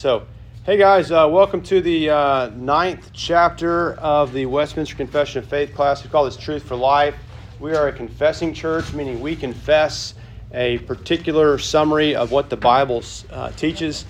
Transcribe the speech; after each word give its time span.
So, 0.00 0.26
hey 0.64 0.78
guys, 0.78 1.10
uh, 1.10 1.28
welcome 1.30 1.60
to 1.64 1.82
the 1.82 2.08
uh, 2.08 2.50
ninth 2.54 3.10
chapter 3.12 3.96
of 3.96 4.32
the 4.32 4.46
Westminster 4.46 4.96
Confession 4.96 5.40
of 5.40 5.46
Faith 5.46 5.74
class. 5.74 6.02
We 6.02 6.08
call 6.08 6.24
this 6.24 6.38
Truth 6.38 6.62
for 6.62 6.74
Life. 6.74 7.14
We 7.58 7.74
are 7.74 7.88
a 7.88 7.92
confessing 7.92 8.54
church, 8.54 8.94
meaning 8.94 9.20
we 9.20 9.36
confess 9.36 10.14
a 10.54 10.78
particular 10.78 11.58
summary 11.58 12.16
of 12.16 12.32
what 12.32 12.48
the 12.48 12.56
Bible 12.56 13.04
uh, 13.30 13.50
teaches 13.50 14.06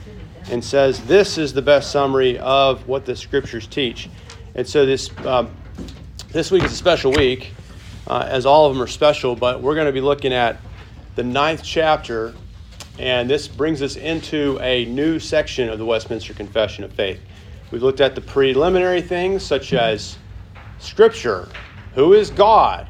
and 0.48 0.64
says 0.64 1.04
this 1.06 1.38
is 1.38 1.52
the 1.52 1.62
best 1.62 1.90
summary 1.90 2.38
of 2.38 2.86
what 2.86 3.04
the 3.04 3.16
Scriptures 3.16 3.66
teach. 3.66 4.08
And 4.54 4.64
so 4.64 4.86
this 4.86 5.10
um, 5.26 5.52
this 6.28 6.52
week 6.52 6.62
is 6.62 6.70
a 6.70 6.76
special 6.76 7.10
week, 7.10 7.52
uh, 8.06 8.28
as 8.28 8.46
all 8.46 8.66
of 8.66 8.74
them 8.74 8.80
are 8.80 8.86
special. 8.86 9.34
But 9.34 9.60
we're 9.60 9.74
going 9.74 9.88
to 9.88 9.92
be 9.92 10.00
looking 10.00 10.32
at 10.32 10.60
the 11.16 11.24
ninth 11.24 11.64
chapter 11.64 12.32
and 13.00 13.30
this 13.30 13.48
brings 13.48 13.80
us 13.80 13.96
into 13.96 14.58
a 14.60 14.84
new 14.84 15.18
section 15.18 15.70
of 15.70 15.78
the 15.78 15.86
Westminster 15.86 16.34
Confession 16.34 16.84
of 16.84 16.92
Faith. 16.92 17.18
We've 17.70 17.82
looked 17.82 18.02
at 18.02 18.14
the 18.14 18.20
preliminary 18.20 19.00
things 19.00 19.42
such 19.42 19.72
as 19.72 20.18
Scripture, 20.78 21.48
who 21.94 22.12
is 22.12 22.28
God, 22.28 22.86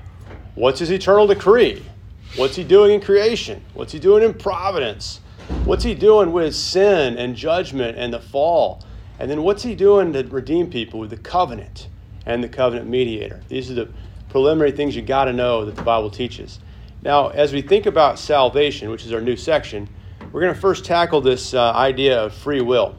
what's 0.56 0.80
his 0.80 0.90
eternal 0.90 1.28
decree, 1.28 1.86
what's 2.34 2.56
he 2.56 2.64
doing 2.64 2.90
in 2.90 3.00
creation, 3.00 3.62
what's 3.72 3.92
he 3.92 4.00
doing 4.00 4.24
in 4.24 4.34
providence, 4.34 5.20
what's 5.64 5.84
he 5.84 5.94
doing 5.94 6.32
with 6.32 6.56
sin 6.56 7.16
and 7.16 7.36
judgment 7.36 7.96
and 7.96 8.12
the 8.12 8.18
fall, 8.18 8.84
and 9.20 9.30
then 9.30 9.44
what's 9.44 9.62
he 9.62 9.76
doing 9.76 10.12
to 10.12 10.24
redeem 10.24 10.68
people 10.68 10.98
with 10.98 11.10
the 11.10 11.18
covenant 11.18 11.86
and 12.26 12.42
the 12.42 12.48
covenant 12.48 12.90
mediator. 12.90 13.42
These 13.46 13.70
are 13.70 13.74
the 13.74 13.88
preliminary 14.28 14.72
things 14.72 14.96
you 14.96 15.02
got 15.02 15.26
to 15.26 15.32
know 15.32 15.64
that 15.64 15.76
the 15.76 15.82
Bible 15.82 16.10
teaches. 16.10 16.58
Now, 17.00 17.28
as 17.28 17.52
we 17.52 17.62
think 17.62 17.86
about 17.86 18.18
salvation, 18.18 18.90
which 18.90 19.06
is 19.06 19.12
our 19.12 19.20
new 19.20 19.36
section, 19.36 19.88
we're 20.32 20.40
going 20.40 20.54
to 20.54 20.60
first 20.60 20.84
tackle 20.84 21.20
this 21.20 21.54
uh, 21.54 21.72
idea 21.72 22.22
of 22.22 22.34
free 22.34 22.60
will. 22.60 22.94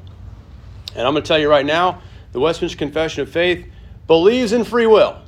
And 0.95 1.07
I'm 1.07 1.13
going 1.13 1.23
to 1.23 1.27
tell 1.27 1.39
you 1.39 1.49
right 1.49 1.65
now 1.65 2.01
the 2.33 2.39
Westminster 2.39 2.77
Confession 2.77 3.21
of 3.21 3.29
Faith 3.29 3.67
believes 4.07 4.51
in 4.51 4.63
free 4.65 4.87
will. 4.87 5.21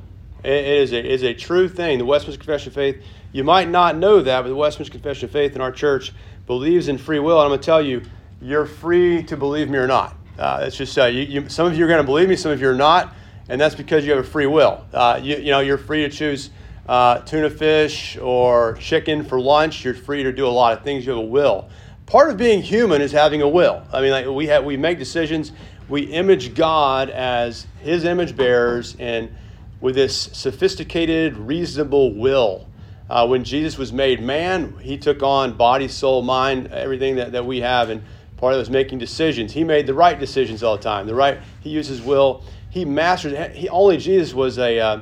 it 0.43 0.65
is 0.65 0.91
a, 0.91 0.99
it 0.99 1.05
is 1.05 1.23
a 1.23 1.33
true 1.33 1.69
thing. 1.69 1.99
The 1.99 2.05
Westminster 2.05 2.39
Confession 2.39 2.69
of 2.69 2.75
Faith, 2.75 3.01
you 3.31 3.43
might 3.43 3.69
not 3.69 3.95
know 3.97 4.21
that, 4.21 4.41
but 4.41 4.49
the 4.49 4.55
Westminster 4.55 4.91
Confession 4.91 5.25
of 5.25 5.31
Faith 5.31 5.55
in 5.55 5.61
our 5.61 5.71
church 5.71 6.11
believes 6.45 6.89
in 6.89 6.97
free 6.97 7.19
will. 7.19 7.37
And 7.39 7.45
I'm 7.45 7.49
going 7.51 7.61
to 7.61 7.65
tell 7.65 7.81
you, 7.81 8.01
you're 8.41 8.65
free 8.65 9.23
to 9.23 9.37
believe 9.37 9.69
me 9.69 9.77
or 9.77 9.87
not. 9.87 10.15
Uh, 10.37 10.63
it's 10.63 10.75
just 10.75 10.97
uh, 10.97 11.05
you, 11.05 11.21
you, 11.21 11.49
some 11.49 11.67
of 11.67 11.77
you 11.77 11.85
are 11.85 11.87
going 11.87 12.01
to 12.01 12.05
believe 12.05 12.27
me, 12.27 12.35
some 12.35 12.51
of 12.51 12.59
you 12.59 12.67
are 12.67 12.75
not, 12.75 13.13
and 13.47 13.61
that's 13.61 13.75
because 13.75 14.05
you 14.05 14.11
have 14.11 14.25
a 14.25 14.27
free 14.27 14.47
will. 14.47 14.85
Uh, 14.91 15.19
you, 15.23 15.37
you 15.37 15.51
know, 15.51 15.61
you're 15.61 15.77
free 15.77 16.01
to 16.01 16.09
choose 16.09 16.49
uh, 16.89 17.19
tuna 17.19 17.49
fish 17.49 18.17
or 18.17 18.73
chicken 18.81 19.23
for 19.23 19.39
lunch. 19.39 19.85
You're 19.85 19.93
free 19.93 20.23
to 20.23 20.33
do 20.33 20.45
a 20.45 20.49
lot 20.49 20.77
of 20.77 20.83
things. 20.83 21.05
You 21.05 21.13
have 21.13 21.19
a 21.19 21.25
will 21.25 21.69
part 22.13 22.29
of 22.29 22.37
being 22.37 22.61
human 22.61 23.01
is 23.01 23.11
having 23.11 23.41
a 23.41 23.47
will. 23.49 23.81
I 23.91 23.99
mean, 23.99 24.11
like 24.11 24.27
we 24.27 24.45
have, 24.45 24.63
we 24.63 24.77
make 24.77 24.99
decisions. 24.99 25.51
We 25.89 26.03
image 26.03 26.53
God 26.53 27.09
as 27.09 27.65
His 27.81 28.05
image 28.05 28.35
bearers, 28.35 28.95
and 28.99 29.35
with 29.81 29.95
this 29.95 30.15
sophisticated, 30.15 31.35
reasonable 31.35 32.13
will. 32.13 32.67
Uh, 33.09 33.25
when 33.25 33.43
Jesus 33.43 33.79
was 33.79 33.91
made 33.91 34.21
man, 34.21 34.75
He 34.79 34.95
took 34.95 35.23
on 35.23 35.53
body, 35.53 35.87
soul, 35.87 36.21
mind, 36.21 36.67
everything 36.67 37.15
that, 37.15 37.31
that 37.31 37.47
we 37.47 37.61
have, 37.61 37.89
and 37.89 38.03
part 38.37 38.53
of 38.53 38.57
it 38.57 38.59
was 38.59 38.69
making 38.69 38.99
decisions. 38.99 39.51
He 39.51 39.63
made 39.63 39.87
the 39.87 39.95
right 39.95 40.19
decisions 40.19 40.61
all 40.61 40.77
the 40.77 40.83
time. 40.83 41.07
The 41.07 41.15
right. 41.15 41.39
He 41.61 41.71
used 41.71 41.89
His 41.89 42.03
will. 42.03 42.43
He 42.69 42.85
mastered. 42.85 43.55
He 43.55 43.67
only 43.69 43.97
Jesus 43.97 44.35
was 44.35 44.59
a 44.59 44.79
uh, 44.79 45.01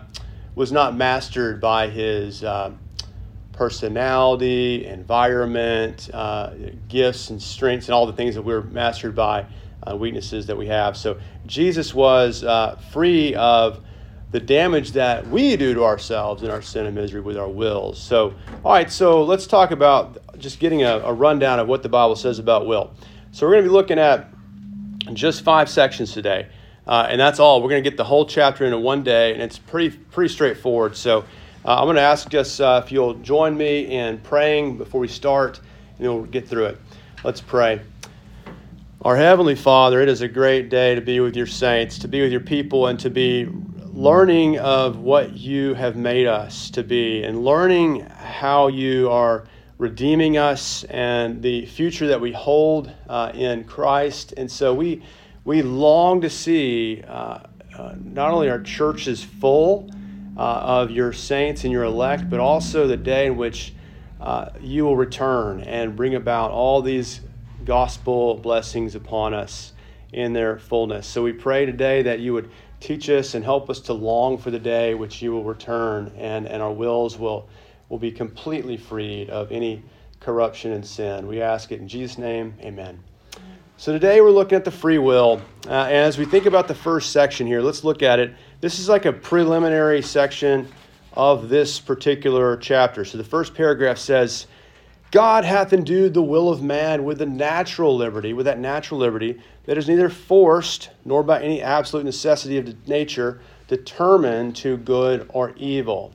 was 0.55 0.71
not 0.71 0.95
mastered 0.95 1.59
by 1.59 1.89
his. 1.89 2.41
Uh, 2.41 2.71
personality, 3.61 4.87
environment, 4.87 6.09
uh, 6.15 6.49
gifts 6.87 7.29
and 7.29 7.39
strengths, 7.39 7.89
and 7.89 7.93
all 7.93 8.07
the 8.07 8.13
things 8.13 8.33
that 8.33 8.41
we're 8.41 8.63
mastered 8.63 9.13
by, 9.13 9.45
uh, 9.85 9.95
weaknesses 9.95 10.47
that 10.47 10.57
we 10.57 10.65
have. 10.65 10.97
So 10.97 11.19
Jesus 11.45 11.93
was 11.93 12.43
uh, 12.43 12.77
free 12.89 13.35
of 13.35 13.79
the 14.31 14.39
damage 14.39 14.93
that 14.93 15.27
we 15.27 15.55
do 15.57 15.75
to 15.75 15.83
ourselves 15.83 16.41
in 16.41 16.49
our 16.49 16.63
sin 16.63 16.87
and 16.87 16.95
misery 16.95 17.21
with 17.21 17.37
our 17.37 17.47
wills. 17.47 18.01
So, 18.01 18.33
all 18.65 18.73
right, 18.73 18.91
so 18.91 19.23
let's 19.23 19.45
talk 19.45 19.69
about 19.69 20.39
just 20.39 20.59
getting 20.59 20.81
a, 20.81 20.97
a 20.97 21.13
rundown 21.13 21.59
of 21.59 21.67
what 21.67 21.83
the 21.83 21.89
Bible 21.89 22.15
says 22.15 22.39
about 22.39 22.65
will. 22.65 22.91
So, 23.31 23.45
we're 23.45 23.53
going 23.53 23.65
to 23.65 23.69
be 23.69 23.73
looking 23.73 23.99
at 23.99 24.27
just 25.13 25.43
five 25.43 25.69
sections 25.69 26.13
today. 26.13 26.47
Uh, 26.87 27.05
and 27.07 27.21
that's 27.21 27.39
all. 27.39 27.61
We're 27.61 27.69
going 27.69 27.83
to 27.83 27.87
get 27.87 27.95
the 27.95 28.05
whole 28.05 28.25
chapter 28.25 28.65
in 28.65 28.81
one 28.81 29.03
day, 29.03 29.33
and 29.33 29.41
it's 29.43 29.59
pretty 29.59 29.95
pretty 29.95 30.33
straightforward. 30.33 30.97
So 30.97 31.25
uh, 31.63 31.75
I'm 31.75 31.85
going 31.85 31.95
to 31.95 32.01
ask 32.01 32.33
us 32.33 32.59
uh, 32.59 32.81
if 32.83 32.91
you'll 32.91 33.13
join 33.15 33.55
me 33.55 33.81
in 33.95 34.17
praying 34.19 34.77
before 34.77 34.99
we 34.99 35.07
start, 35.07 35.59
and 35.99 36.07
we'll 36.07 36.23
get 36.23 36.47
through 36.47 36.65
it. 36.65 36.81
Let's 37.23 37.39
pray. 37.39 37.81
Our 39.03 39.15
Heavenly 39.15 39.53
Father, 39.53 40.01
it 40.01 40.09
is 40.09 40.21
a 40.21 40.27
great 40.27 40.69
day 40.69 40.95
to 40.95 41.01
be 41.01 41.19
with 41.19 41.35
your 41.35 41.45
saints, 41.45 41.99
to 41.99 42.07
be 42.07 42.21
with 42.21 42.31
your 42.31 42.41
people, 42.41 42.87
and 42.87 42.99
to 42.99 43.11
be 43.11 43.47
learning 43.93 44.57
of 44.57 44.97
what 44.97 45.33
you 45.33 45.75
have 45.75 45.95
made 45.95 46.25
us 46.25 46.71
to 46.71 46.83
be, 46.83 47.23
and 47.23 47.45
learning 47.45 48.07
how 48.09 48.67
you 48.67 49.11
are 49.11 49.45
redeeming 49.77 50.37
us 50.37 50.83
and 50.85 51.43
the 51.43 51.67
future 51.67 52.07
that 52.07 52.19
we 52.19 52.31
hold 52.31 52.91
uh, 53.07 53.31
in 53.35 53.65
Christ. 53.65 54.33
And 54.35 54.51
so 54.51 54.73
we, 54.73 55.03
we 55.45 55.61
long 55.61 56.21
to 56.21 56.29
see 56.29 57.03
uh, 57.07 57.39
uh, 57.77 57.95
not 58.03 58.31
only 58.31 58.49
our 58.49 58.61
churches 58.61 59.23
full, 59.23 59.91
of 60.41 60.91
your 60.91 61.13
saints 61.13 61.63
and 61.63 61.71
your 61.71 61.83
elect, 61.83 62.29
but 62.29 62.39
also 62.39 62.87
the 62.87 62.97
day 62.97 63.27
in 63.27 63.37
which 63.37 63.73
uh, 64.19 64.49
you 64.59 64.83
will 64.83 64.95
return 64.95 65.61
and 65.61 65.95
bring 65.95 66.15
about 66.15 66.51
all 66.51 66.81
these 66.81 67.21
gospel 67.65 68.35
blessings 68.35 68.95
upon 68.95 69.33
us 69.33 69.73
in 70.13 70.33
their 70.33 70.57
fullness. 70.57 71.07
So 71.07 71.23
we 71.23 71.33
pray 71.33 71.65
today 71.65 72.03
that 72.03 72.19
you 72.19 72.33
would 72.33 72.49
teach 72.79 73.09
us 73.09 73.35
and 73.35 73.45
help 73.45 73.69
us 73.69 73.79
to 73.81 73.93
long 73.93 74.37
for 74.37 74.51
the 74.51 74.59
day 74.59 74.93
which 74.95 75.21
you 75.21 75.31
will 75.31 75.43
return 75.43 76.11
and, 76.17 76.47
and 76.47 76.61
our 76.61 76.73
wills 76.73 77.17
will, 77.17 77.47
will 77.89 77.99
be 77.99 78.11
completely 78.11 78.77
freed 78.77 79.29
of 79.29 79.51
any 79.51 79.83
corruption 80.19 80.71
and 80.71 80.85
sin. 80.85 81.27
We 81.27 81.41
ask 81.41 81.71
it 81.71 81.79
in 81.79 81.87
Jesus' 81.87 82.17
name, 82.17 82.55
amen. 82.61 83.03
So 83.77 83.91
today 83.91 84.21
we're 84.21 84.29
looking 84.29 84.55
at 84.55 84.63
the 84.63 84.71
free 84.71 84.99
will. 84.99 85.41
Uh, 85.65 85.71
and 85.71 85.95
as 85.95 86.17
we 86.17 86.25
think 86.25 86.45
about 86.45 86.67
the 86.67 86.75
first 86.75 87.11
section 87.11 87.47
here, 87.47 87.61
let's 87.61 87.83
look 87.83 88.03
at 88.03 88.19
it. 88.19 88.33
This 88.61 88.77
is 88.77 88.87
like 88.87 89.05
a 89.05 89.13
preliminary 89.13 90.03
section 90.03 90.67
of 91.13 91.49
this 91.49 91.79
particular 91.79 92.57
chapter. 92.57 93.03
So 93.03 93.17
the 93.17 93.23
first 93.23 93.55
paragraph 93.55 93.97
says, 93.97 94.45
God 95.09 95.43
hath 95.43 95.73
endued 95.73 96.13
the 96.13 96.21
will 96.21 96.49
of 96.49 96.61
man 96.61 97.03
with 97.03 97.17
the 97.17 97.25
natural 97.25 97.97
liberty, 97.97 98.33
with 98.33 98.45
that 98.45 98.59
natural 98.59 98.99
liberty 98.99 99.41
that 99.65 99.79
is 99.79 99.89
neither 99.89 100.09
forced 100.09 100.91
nor 101.05 101.23
by 101.23 101.41
any 101.41 101.59
absolute 101.61 102.05
necessity 102.05 102.59
of 102.59 102.87
nature 102.87 103.41
determined 103.67 104.55
to 104.57 104.77
good 104.77 105.27
or 105.33 105.53
evil. 105.57 106.13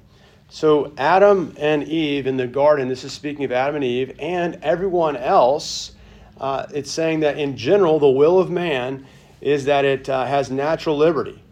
So 0.48 0.92
Adam 0.96 1.52
and 1.58 1.82
Eve 1.82 2.28
in 2.28 2.36
the 2.36 2.46
garden, 2.46 2.86
this 2.86 3.02
is 3.02 3.12
speaking 3.12 3.44
of 3.44 3.50
Adam 3.50 3.74
and 3.74 3.84
Eve, 3.84 4.14
and 4.20 4.58
everyone 4.62 5.16
else 5.16 5.96
uh, 6.40 6.66
it's 6.72 6.90
saying 6.92 7.20
that 7.20 7.38
in 7.38 7.56
general, 7.56 7.98
the 7.98 8.08
will 8.08 8.38
of 8.38 8.50
man 8.50 9.04
is 9.40 9.64
that 9.64 9.84
it 9.84 10.08
uh, 10.08 10.26
has 10.26 10.50
natural 10.50 10.96
liberty. 10.96 11.42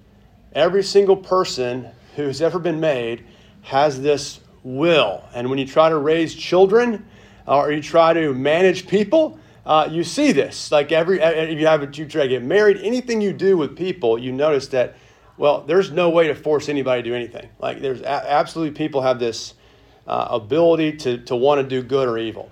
Every 0.54 0.82
single 0.84 1.16
person 1.16 1.88
who's 2.16 2.40
ever 2.40 2.58
been 2.58 2.80
made 2.80 3.24
has 3.62 4.00
this 4.00 4.40
will. 4.62 5.24
And 5.34 5.50
when 5.50 5.58
you 5.58 5.66
try 5.66 5.88
to 5.88 5.98
raise 5.98 6.34
children 6.34 7.04
uh, 7.46 7.58
or 7.58 7.72
you 7.72 7.82
try 7.82 8.12
to 8.12 8.32
manage 8.32 8.86
people, 8.86 9.38
uh, 9.66 9.88
you 9.90 10.04
see 10.04 10.32
this. 10.32 10.70
Like 10.70 10.92
every, 10.92 11.20
if 11.20 11.58
you 11.58 11.66
have 11.66 11.82
a, 11.82 11.86
you 11.86 12.06
try 12.06 12.22
to 12.22 12.28
get 12.28 12.42
married, 12.42 12.78
anything 12.78 13.20
you 13.20 13.32
do 13.32 13.56
with 13.56 13.76
people, 13.76 14.18
you 14.18 14.32
notice 14.32 14.68
that, 14.68 14.96
well, 15.36 15.62
there's 15.62 15.90
no 15.90 16.10
way 16.10 16.28
to 16.28 16.34
force 16.34 16.68
anybody 16.68 17.02
to 17.02 17.08
do 17.08 17.14
anything. 17.14 17.48
Like 17.58 17.80
there's 17.80 18.02
a- 18.02 18.32
absolutely 18.32 18.76
people 18.76 19.02
have 19.02 19.18
this 19.18 19.54
uh, 20.06 20.28
ability 20.30 20.98
to, 20.98 21.18
to 21.24 21.34
want 21.34 21.60
to 21.60 21.66
do 21.66 21.82
good 21.82 22.08
or 22.08 22.18
evil. 22.18 22.50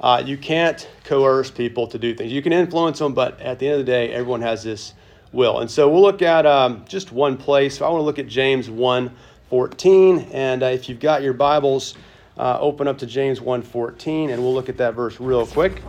Uh, 0.00 0.22
you 0.24 0.36
can't 0.36 0.88
coerce 1.04 1.50
people 1.50 1.86
to 1.88 1.98
do 1.98 2.14
things. 2.14 2.32
You 2.32 2.42
can 2.42 2.52
influence 2.52 2.98
them, 2.98 3.14
but 3.14 3.40
at 3.40 3.58
the 3.58 3.66
end 3.66 3.80
of 3.80 3.86
the 3.86 3.90
day, 3.90 4.12
everyone 4.12 4.42
has 4.42 4.62
this 4.62 4.94
will. 5.32 5.60
And 5.60 5.70
so 5.70 5.88
we'll 5.88 6.02
look 6.02 6.22
at 6.22 6.46
um, 6.46 6.84
just 6.88 7.12
one 7.12 7.36
place. 7.36 7.80
I 7.80 7.88
want 7.88 8.00
to 8.00 8.04
look 8.04 8.18
at 8.18 8.28
James 8.28 8.70
1 8.70 9.14
14. 9.48 10.28
And 10.32 10.62
uh, 10.62 10.66
if 10.66 10.88
you've 10.88 11.00
got 11.00 11.22
your 11.22 11.32
Bibles, 11.32 11.94
uh, 12.36 12.58
open 12.60 12.86
up 12.86 12.98
to 12.98 13.06
James 13.06 13.40
1 13.40 13.62
14, 13.62 14.30
and 14.30 14.42
we'll 14.42 14.54
look 14.54 14.68
at 14.68 14.76
that 14.78 14.94
verse 14.94 15.18
real 15.20 15.46
quick. 15.46 15.82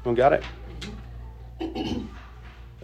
Everyone 0.00 0.14
got 0.16 0.32
it? 0.34 0.44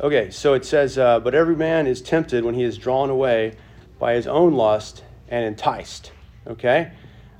Okay, 0.00 0.30
so 0.30 0.54
it 0.54 0.64
says, 0.64 0.96
uh, 0.96 1.20
But 1.20 1.34
every 1.34 1.54
man 1.54 1.86
is 1.86 2.00
tempted 2.00 2.42
when 2.42 2.54
he 2.54 2.62
is 2.62 2.78
drawn 2.78 3.10
away 3.10 3.56
by 3.98 4.14
his 4.14 4.26
own 4.26 4.54
lust 4.54 5.04
and 5.28 5.44
enticed. 5.44 6.12
Okay? 6.46 6.92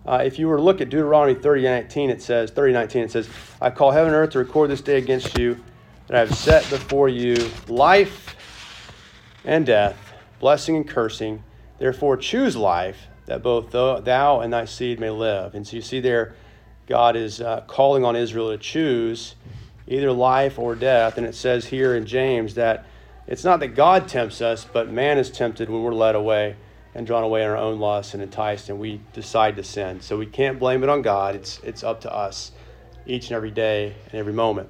Uh, 0.06 0.22
if 0.24 0.38
you 0.38 0.48
were 0.48 0.56
to 0.56 0.62
look 0.62 0.80
at 0.80 0.88
Deuteronomy 0.88 1.38
30, 1.38 1.62
19, 1.62 2.10
it 2.10 2.22
says, 2.22 2.50
30, 2.50 2.72
19, 2.72 3.02
it 3.02 3.10
says, 3.10 3.28
I 3.60 3.70
call 3.70 3.90
heaven 3.90 4.12
and 4.12 4.16
earth 4.16 4.30
to 4.30 4.38
record 4.38 4.70
this 4.70 4.80
day 4.80 4.96
against 4.96 5.36
you, 5.38 5.62
that 6.06 6.16
I 6.16 6.20
have 6.20 6.34
set 6.34 6.68
before 6.70 7.08
you 7.08 7.50
life 7.68 8.34
and 9.44 9.66
death, 9.66 9.96
blessing 10.38 10.76
and 10.76 10.88
cursing. 10.88 11.44
Therefore 11.78 12.16
choose 12.16 12.56
life, 12.56 13.08
that 13.26 13.42
both 13.42 13.70
thou 13.70 14.40
and 14.40 14.52
thy 14.52 14.64
seed 14.64 15.00
may 15.00 15.10
live. 15.10 15.54
And 15.54 15.66
so 15.66 15.76
you 15.76 15.82
see 15.82 16.00
there, 16.00 16.34
God 16.86 17.14
is 17.14 17.40
uh, 17.40 17.62
calling 17.66 18.04
on 18.04 18.16
Israel 18.16 18.50
to 18.50 18.58
choose 18.58 19.36
either 19.86 20.12
life 20.12 20.58
or 20.58 20.74
death. 20.74 21.18
And 21.18 21.26
it 21.26 21.34
says 21.34 21.66
here 21.66 21.94
in 21.94 22.06
James 22.06 22.54
that 22.54 22.86
it's 23.26 23.44
not 23.44 23.60
that 23.60 23.68
God 23.68 24.08
tempts 24.08 24.40
us, 24.40 24.64
but 24.64 24.90
man 24.90 25.18
is 25.18 25.30
tempted 25.30 25.68
when 25.68 25.82
we're 25.82 25.92
led 25.92 26.14
away 26.14 26.56
and 26.94 27.06
drawn 27.06 27.22
away 27.22 27.42
in 27.42 27.48
our 27.48 27.56
own 27.56 27.78
lusts 27.78 28.14
and 28.14 28.22
enticed, 28.22 28.68
and 28.68 28.78
we 28.78 29.00
decide 29.12 29.56
to 29.56 29.64
sin. 29.64 30.00
So 30.00 30.18
we 30.18 30.26
can't 30.26 30.58
blame 30.58 30.82
it 30.82 30.88
on 30.88 31.02
God. 31.02 31.34
It's, 31.34 31.60
it's 31.62 31.84
up 31.84 32.00
to 32.02 32.12
us 32.12 32.52
each 33.06 33.28
and 33.28 33.36
every 33.36 33.50
day 33.50 33.94
and 34.06 34.14
every 34.14 34.32
moment 34.32 34.68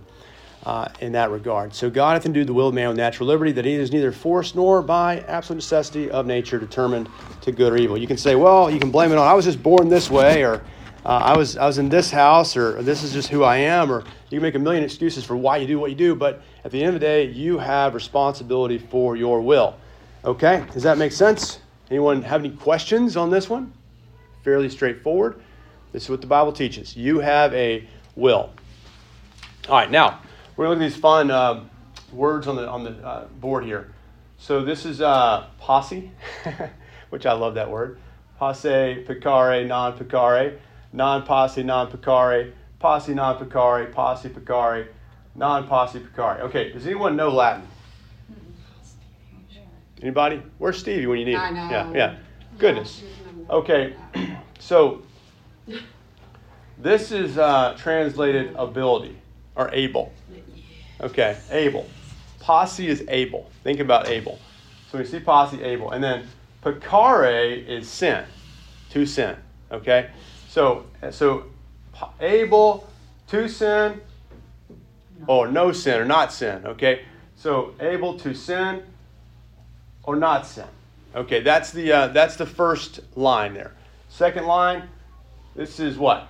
uh, 0.64 0.88
in 1.00 1.12
that 1.12 1.30
regard. 1.30 1.74
So 1.74 1.88
God 1.88 2.14
hath 2.14 2.26
endued 2.26 2.46
the 2.46 2.54
will 2.54 2.68
of 2.68 2.74
man 2.74 2.88
with 2.88 2.96
natural 2.96 3.28
liberty, 3.28 3.52
that 3.52 3.64
he 3.64 3.74
is 3.74 3.92
neither 3.92 4.12
forced 4.12 4.54
nor 4.54 4.82
by 4.82 5.20
absolute 5.20 5.56
necessity 5.56 6.10
of 6.10 6.26
nature 6.26 6.58
determined 6.58 7.08
to 7.42 7.52
good 7.52 7.72
or 7.72 7.76
evil. 7.76 7.96
You 7.96 8.06
can 8.06 8.18
say, 8.18 8.34
well, 8.34 8.70
you 8.70 8.78
can 8.78 8.90
blame 8.90 9.12
it 9.12 9.18
on 9.18 9.26
I 9.26 9.34
was 9.34 9.44
just 9.44 9.62
born 9.62 9.88
this 9.88 10.10
way, 10.10 10.44
or 10.44 10.62
uh, 11.04 11.08
I 11.08 11.36
was 11.36 11.56
I 11.56 11.66
was 11.66 11.78
in 11.78 11.88
this 11.88 12.10
house, 12.10 12.56
or 12.56 12.82
this 12.82 13.02
is 13.02 13.12
just 13.12 13.28
who 13.28 13.42
I 13.42 13.56
am, 13.56 13.90
or 13.90 14.04
you 14.28 14.38
can 14.38 14.42
make 14.42 14.54
a 14.54 14.58
million 14.58 14.84
excuses 14.84 15.24
for 15.24 15.36
why 15.36 15.56
you 15.56 15.66
do 15.66 15.78
what 15.78 15.90
you 15.90 15.96
do. 15.96 16.14
But 16.14 16.42
at 16.64 16.70
the 16.70 16.78
end 16.78 16.88
of 16.88 16.94
the 16.94 17.00
day, 17.00 17.24
you 17.24 17.58
have 17.58 17.94
responsibility 17.94 18.76
for 18.76 19.16
your 19.16 19.40
will. 19.40 19.76
Okay, 20.24 20.66
does 20.74 20.82
that 20.82 20.98
make 20.98 21.12
sense? 21.12 21.60
Anyone 21.90 22.22
have 22.22 22.44
any 22.44 22.54
questions 22.54 23.16
on 23.16 23.30
this 23.30 23.50
one? 23.50 23.72
Fairly 24.44 24.68
straightforward. 24.68 25.40
This 25.92 26.04
is 26.04 26.10
what 26.10 26.20
the 26.20 26.26
Bible 26.28 26.52
teaches. 26.52 26.96
You 26.96 27.18
have 27.18 27.52
a 27.52 27.86
will. 28.14 28.50
All 29.68 29.76
right, 29.76 29.90
now 29.90 30.20
we're 30.56 30.66
going 30.66 30.78
to 30.78 30.84
look 30.84 30.90
at 30.90 30.94
these 30.94 31.00
fun 31.00 31.30
uh, 31.32 31.64
words 32.12 32.46
on 32.46 32.54
the, 32.56 32.68
on 32.68 32.84
the 32.84 32.90
uh, 33.04 33.26
board 33.40 33.64
here. 33.64 33.92
So 34.38 34.64
this 34.64 34.86
is 34.86 35.00
uh, 35.00 35.46
posse, 35.58 36.12
which 37.10 37.26
I 37.26 37.32
love 37.32 37.54
that 37.54 37.68
word. 37.68 37.98
Posse, 38.38 39.04
peccare, 39.06 39.66
non 39.66 39.98
peccare, 39.98 40.58
non 40.92 41.24
posse, 41.24 41.62
non 41.62 41.88
peccare, 41.88 42.52
posse, 42.78 43.14
non 43.14 43.36
peccare, 43.36 43.92
posse, 43.92 44.28
peccare, 44.28 44.86
non 45.34 45.66
posse, 45.66 45.98
peccare. 45.98 46.40
Okay, 46.42 46.72
does 46.72 46.86
anyone 46.86 47.16
know 47.16 47.30
Latin? 47.30 47.66
Anybody? 50.02 50.42
Where's 50.58 50.78
Stevie 50.78 51.06
when 51.06 51.18
you 51.18 51.26
need 51.26 51.34
him? 51.34 51.56
Yeah, 51.56 51.92
yeah. 51.92 52.16
Goodness. 52.58 53.02
Okay, 53.48 53.94
so 54.58 55.02
this 56.78 57.12
is 57.12 57.36
uh, 57.36 57.76
translated 57.78 58.54
ability 58.56 59.16
or 59.56 59.70
able. 59.72 60.12
Okay, 61.00 61.36
able. 61.50 61.88
Posse 62.40 62.88
is 62.88 63.04
able. 63.08 63.50
Think 63.62 63.80
about 63.80 64.08
able. 64.08 64.38
So 64.90 64.98
we 64.98 65.04
see 65.04 65.20
posse, 65.20 65.62
able. 65.62 65.92
And 65.92 66.02
then 66.02 66.26
peccare 66.64 67.66
is 67.66 67.88
sin, 67.88 68.24
to 68.90 69.06
sin. 69.06 69.36
Okay? 69.70 70.10
So, 70.48 70.86
so 71.10 71.44
able, 72.20 72.88
to 73.28 73.48
sin, 73.48 74.00
or 75.26 75.46
no 75.46 75.72
sin, 75.72 76.00
or 76.00 76.04
not 76.04 76.32
sin. 76.32 76.66
Okay? 76.66 77.02
So 77.36 77.74
able 77.80 78.18
to 78.18 78.34
sin 78.34 78.82
or 80.04 80.16
not 80.16 80.46
sin. 80.46 80.66
Okay, 81.14 81.40
that's 81.40 81.72
the, 81.72 81.92
uh, 81.92 82.06
that's 82.08 82.36
the 82.36 82.46
first 82.46 83.00
line 83.16 83.54
there. 83.54 83.72
Second 84.08 84.46
line, 84.46 84.88
this 85.54 85.80
is 85.80 85.98
what? 85.98 86.28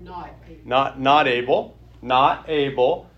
Not 0.00 0.34
able. 0.48 0.60
Not, 0.64 1.00
not 1.00 1.26
able. 1.26 1.76
Not 2.00 2.48
able 2.48 3.08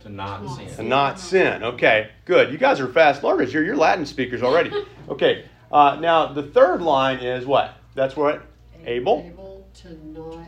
to 0.00 0.08
not 0.08 0.56
sin. 0.56 0.76
To 0.76 0.82
not 0.82 1.20
sin. 1.20 1.62
Okay, 1.62 2.10
good. 2.24 2.50
You 2.50 2.58
guys 2.58 2.80
are 2.80 2.88
fast 2.88 3.22
learners. 3.22 3.52
You're, 3.52 3.64
you're 3.64 3.76
Latin 3.76 4.06
speakers 4.06 4.42
already. 4.42 4.72
Okay, 5.08 5.44
uh, 5.72 5.98
now 6.00 6.32
the 6.32 6.44
third 6.44 6.80
line 6.80 7.18
is 7.18 7.44
what? 7.44 7.74
That's 7.96 8.14
what? 8.14 8.46
Able. 8.86 9.24
Able 9.26 9.66
to 9.74 9.98
not 10.12 10.46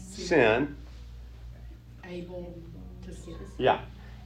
sin. 0.00 0.76
Able 2.04 2.58
to 3.04 3.14
sin. 3.14 3.36
Yeah. 3.56 3.80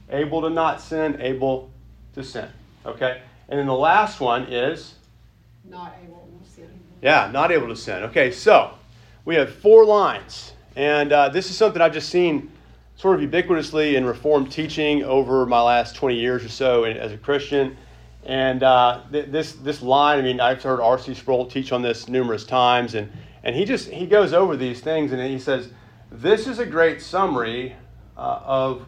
Able 0.09 0.41
to 0.41 0.49
not 0.49 0.81
sin, 0.81 1.21
able 1.21 1.69
to 2.15 2.23
sin. 2.23 2.49
Okay? 2.85 3.21
And 3.49 3.59
then 3.59 3.67
the 3.67 3.73
last 3.73 4.19
one 4.19 4.43
is? 4.43 4.95
Not 5.65 5.95
able 6.03 6.27
to 6.41 6.49
sin. 6.49 6.69
Yeah, 7.01 7.29
not 7.31 7.51
able 7.51 7.67
to 7.67 7.75
sin. 7.75 8.03
Okay, 8.03 8.31
so 8.31 8.73
we 9.25 9.35
have 9.35 9.53
four 9.53 9.85
lines. 9.85 10.53
And 10.75 11.11
uh, 11.11 11.29
this 11.29 11.49
is 11.49 11.57
something 11.57 11.81
I've 11.81 11.93
just 11.93 12.09
seen 12.09 12.51
sort 12.95 13.21
of 13.21 13.29
ubiquitously 13.29 13.95
in 13.95 14.05
Reformed 14.05 14.51
teaching 14.51 15.03
over 15.03 15.45
my 15.45 15.61
last 15.61 15.95
20 15.95 16.15
years 16.15 16.43
or 16.43 16.49
so 16.49 16.83
as 16.83 17.11
a 17.11 17.17
Christian. 17.17 17.77
And 18.25 18.63
uh, 18.63 19.01
th- 19.11 19.27
this 19.27 19.53
this 19.53 19.81
line, 19.81 20.19
I 20.19 20.21
mean, 20.21 20.39
I've 20.39 20.63
heard 20.63 20.79
R.C. 20.79 21.13
Sproul 21.13 21.45
teach 21.45 21.71
on 21.71 21.81
this 21.81 22.07
numerous 22.07 22.45
times, 22.45 22.95
and 22.95 23.11
and 23.43 23.55
he 23.55 23.65
just 23.65 23.89
he 23.89 24.05
goes 24.05 24.31
over 24.31 24.55
these 24.55 24.79
things, 24.79 25.11
and 25.11 25.21
he 25.21 25.37
says, 25.37 25.69
"This 26.09 26.47
is 26.47 26.59
a 26.59 26.65
great 26.65 27.01
summary 27.01 27.75
uh, 28.15 28.39
of 28.45 28.85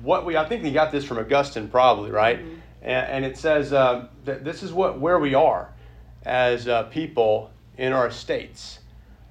what 0.00 0.24
we." 0.24 0.36
I 0.36 0.46
think 0.46 0.64
he 0.64 0.72
got 0.72 0.92
this 0.92 1.04
from 1.04 1.18
Augustine, 1.18 1.68
probably 1.68 2.10
right, 2.10 2.38
mm-hmm. 2.38 2.59
And, 2.82 3.24
it 3.24 3.36
says 3.36 3.72
uh, 3.72 4.08
that 4.24 4.44
this 4.44 4.62
is 4.62 4.72
what 4.72 4.98
where 4.98 5.18
we 5.18 5.34
are 5.34 5.70
as 6.24 6.68
uh, 6.68 6.84
people 6.84 7.50
in 7.76 7.92
our 7.92 8.10
states. 8.10 8.78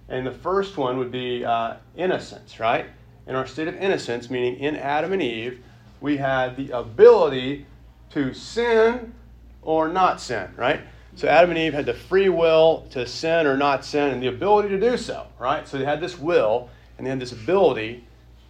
And 0.08 0.26
the 0.26 0.32
first 0.32 0.78
one 0.78 0.98
would 0.98 1.12
be 1.12 1.46
uh, 1.46 1.76
innocence, 1.96 2.60
right? 2.60 2.88
in 3.30 3.36
our 3.36 3.46
state 3.46 3.68
of 3.68 3.76
innocence, 3.76 4.30
meaning 4.32 4.60
in 4.60 4.76
Adam 4.76 5.14
and 5.14 5.22
Eve, 5.22 5.64
we 6.02 6.18
had 6.18 6.58
the 6.58 6.72
ability 6.72 7.68
to 8.10 8.34
sin 8.34 9.14
or 9.62 9.88
not 9.88 10.20
sin, 10.20 10.50
right? 10.58 10.82
So 11.16 11.28
Adam 11.28 11.52
and 11.52 11.60
Eve 11.60 11.74
had 11.76 11.86
the 11.86 11.94
free 11.94 12.30
will 12.30 12.88
to 12.90 13.06
sin 13.06 13.46
or 13.46 13.56
not 13.56 13.86
sin 13.86 14.10
and 14.10 14.24
the 14.24 14.28
ability 14.28 14.70
to 14.70 14.80
do 14.80 14.98
so, 14.98 15.28
right? 15.38 15.68
So 15.68 15.78
they 15.78 15.86
had 15.86 16.02
this 16.02 16.18
will 16.18 16.70
and 16.98 17.06
they 17.06 17.12
had 17.12 17.20
this 17.20 17.32
ability 17.32 18.04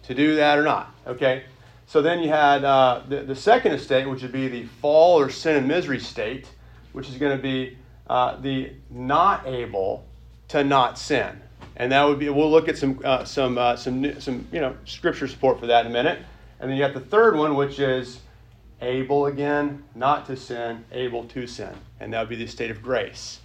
to 0.04 0.14
do 0.14 0.36
that 0.36 0.58
or 0.58 0.62
not, 0.62 0.94
okay? 1.06 1.44
So 1.90 2.00
then 2.02 2.20
you 2.20 2.28
had 2.28 2.62
uh, 2.62 3.02
the, 3.08 3.24
the 3.24 3.34
second 3.34 3.72
estate, 3.72 4.08
which 4.08 4.22
would 4.22 4.30
be 4.30 4.46
the 4.46 4.62
fall 4.80 5.18
or 5.18 5.28
sin 5.28 5.56
and 5.56 5.66
misery 5.66 5.98
state, 5.98 6.48
which 6.92 7.08
is 7.08 7.16
going 7.16 7.36
to 7.36 7.42
be 7.42 7.76
uh, 8.06 8.36
the 8.36 8.74
not 8.90 9.44
able 9.44 10.06
to 10.50 10.62
not 10.62 11.00
sin, 11.00 11.42
and 11.74 11.90
that 11.90 12.04
would 12.04 12.20
be 12.20 12.28
we'll 12.28 12.48
look 12.48 12.68
at 12.68 12.78
some 12.78 13.00
uh, 13.04 13.24
some 13.24 13.58
uh, 13.58 13.74
some 13.74 14.20
some 14.20 14.46
you 14.52 14.60
know 14.60 14.76
scripture 14.84 15.26
support 15.26 15.58
for 15.58 15.66
that 15.66 15.84
in 15.84 15.90
a 15.90 15.92
minute. 15.92 16.20
And 16.60 16.70
then 16.70 16.76
you 16.76 16.84
have 16.84 16.94
the 16.94 17.00
third 17.00 17.34
one, 17.34 17.56
which 17.56 17.80
is 17.80 18.20
able 18.80 19.26
again 19.26 19.82
not 19.96 20.26
to 20.26 20.36
sin, 20.36 20.84
able 20.92 21.24
to 21.24 21.48
sin, 21.48 21.74
and 21.98 22.12
that 22.12 22.20
would 22.20 22.28
be 22.28 22.36
the 22.36 22.46
state 22.46 22.70
of 22.70 22.80
grace. 22.80 23.40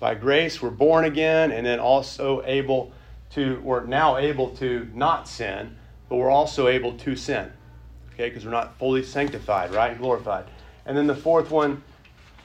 By 0.00 0.16
grace, 0.16 0.60
we're 0.60 0.70
born 0.70 1.04
again, 1.04 1.52
and 1.52 1.64
then 1.64 1.78
also 1.78 2.42
able 2.44 2.90
to 3.34 3.60
we're 3.60 3.84
now 3.84 4.16
able 4.16 4.50
to 4.56 4.90
not 4.94 5.28
sin, 5.28 5.76
but 6.08 6.16
we're 6.16 6.28
also 6.28 6.66
able 6.66 6.98
to 6.98 7.14
sin. 7.14 7.52
Okay, 8.14 8.28
because 8.28 8.44
we're 8.44 8.52
not 8.52 8.78
fully 8.78 9.02
sanctified, 9.02 9.72
right, 9.72 9.90
and 9.90 10.00
glorified. 10.00 10.44
And 10.86 10.96
then 10.96 11.08
the 11.08 11.16
fourth 11.16 11.50
one, 11.50 11.82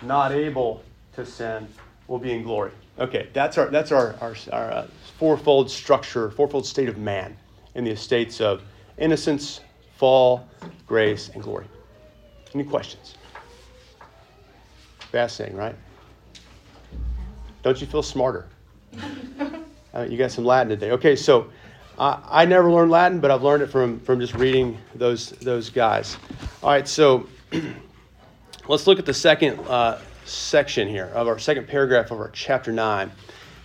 not 0.01 0.31
able 0.31 0.83
to 1.13 1.23
sin, 1.25 1.67
will 2.07 2.17
be 2.17 2.31
in 2.31 2.41
glory. 2.41 2.71
Okay, 2.97 3.29
that's 3.33 3.57
our 3.57 3.67
that's 3.67 3.91
our 3.91 4.15
our, 4.19 4.35
our 4.51 4.71
uh, 4.71 4.87
fourfold 5.17 5.69
structure, 5.69 6.31
fourfold 6.31 6.65
state 6.65 6.89
of 6.89 6.97
man 6.97 7.37
in 7.75 7.83
the 7.83 7.91
estates 7.91 8.41
of 8.41 8.63
innocence, 8.97 9.61
fall, 9.95 10.47
grace, 10.87 11.29
and 11.29 11.43
glory. 11.43 11.67
Any 12.55 12.63
questions? 12.63 13.13
Fascinating, 15.11 15.55
right? 15.55 15.75
Don't 17.61 17.79
you 17.79 17.87
feel 17.87 18.03
smarter? 18.03 18.47
Uh, 19.91 20.03
you 20.03 20.19
got 20.19 20.29
some 20.31 20.45
Latin 20.45 20.69
today. 20.69 20.91
Okay, 20.91 21.15
so 21.15 21.49
uh, 21.99 22.19
I 22.25 22.45
never 22.45 22.71
learned 22.71 22.91
Latin, 22.91 23.19
but 23.19 23.29
I've 23.29 23.43
learned 23.43 23.63
it 23.63 23.67
from, 23.67 23.99
from 23.99 24.19
just 24.19 24.33
reading 24.35 24.77
those, 24.95 25.31
those 25.31 25.69
guys. 25.69 26.17
All 26.63 26.69
right, 26.69 26.87
so 26.87 27.27
let's 28.67 28.87
look 28.87 28.99
at 28.99 29.05
the 29.05 29.13
second 29.13 29.59
uh, 29.67 29.99
section 30.25 30.87
here 30.87 31.11
of 31.13 31.27
our 31.27 31.37
second 31.37 31.67
paragraph 31.67 32.11
of 32.11 32.19
our 32.19 32.29
chapter 32.29 32.71
9. 32.71 33.11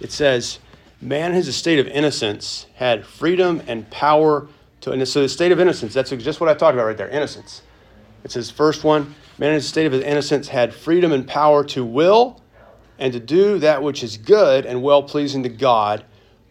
It 0.00 0.10
says, 0.10 0.58
man 1.04 1.30
in 1.30 1.36
his 1.36 1.54
state 1.54 1.78
of 1.78 1.86
innocence 1.88 2.66
had 2.76 3.04
freedom 3.04 3.62
and 3.66 3.88
power 3.90 4.46
to 4.80 4.90
and 4.90 5.06
so 5.06 5.20
the 5.20 5.28
state 5.28 5.52
of 5.52 5.60
innocence 5.60 5.92
that's 5.92 6.10
just 6.10 6.40
what 6.40 6.48
i 6.48 6.54
talked 6.54 6.74
about 6.74 6.86
right 6.86 6.96
there 6.96 7.10
innocence 7.10 7.60
it's 8.24 8.32
his 8.32 8.50
first 8.50 8.84
one 8.84 9.14
man 9.36 9.50
in 9.50 9.56
his 9.56 9.68
state 9.68 9.84
of 9.84 9.92
innocence 9.92 10.48
had 10.48 10.72
freedom 10.72 11.12
and 11.12 11.26
power 11.28 11.62
to 11.62 11.84
will 11.84 12.40
and 12.98 13.12
to 13.12 13.20
do 13.20 13.58
that 13.58 13.82
which 13.82 14.02
is 14.02 14.16
good 14.16 14.64
and 14.64 14.82
well 14.82 15.02
pleasing 15.02 15.42
to 15.42 15.48
god 15.48 16.04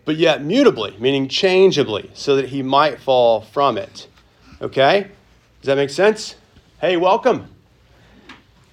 but 0.06 0.16
yet 0.16 0.42
mutably 0.42 0.98
meaning 1.00 1.28
changeably 1.28 2.10
so 2.14 2.36
that 2.36 2.50
he 2.50 2.62
might 2.62 3.00
fall 3.00 3.42
from 3.42 3.78
it 3.78 4.08
okay 4.62 5.08
does 5.62 5.68
that 5.68 5.78
make 5.78 5.90
sense 5.90 6.36
hey 6.82 6.98
welcome 6.98 7.48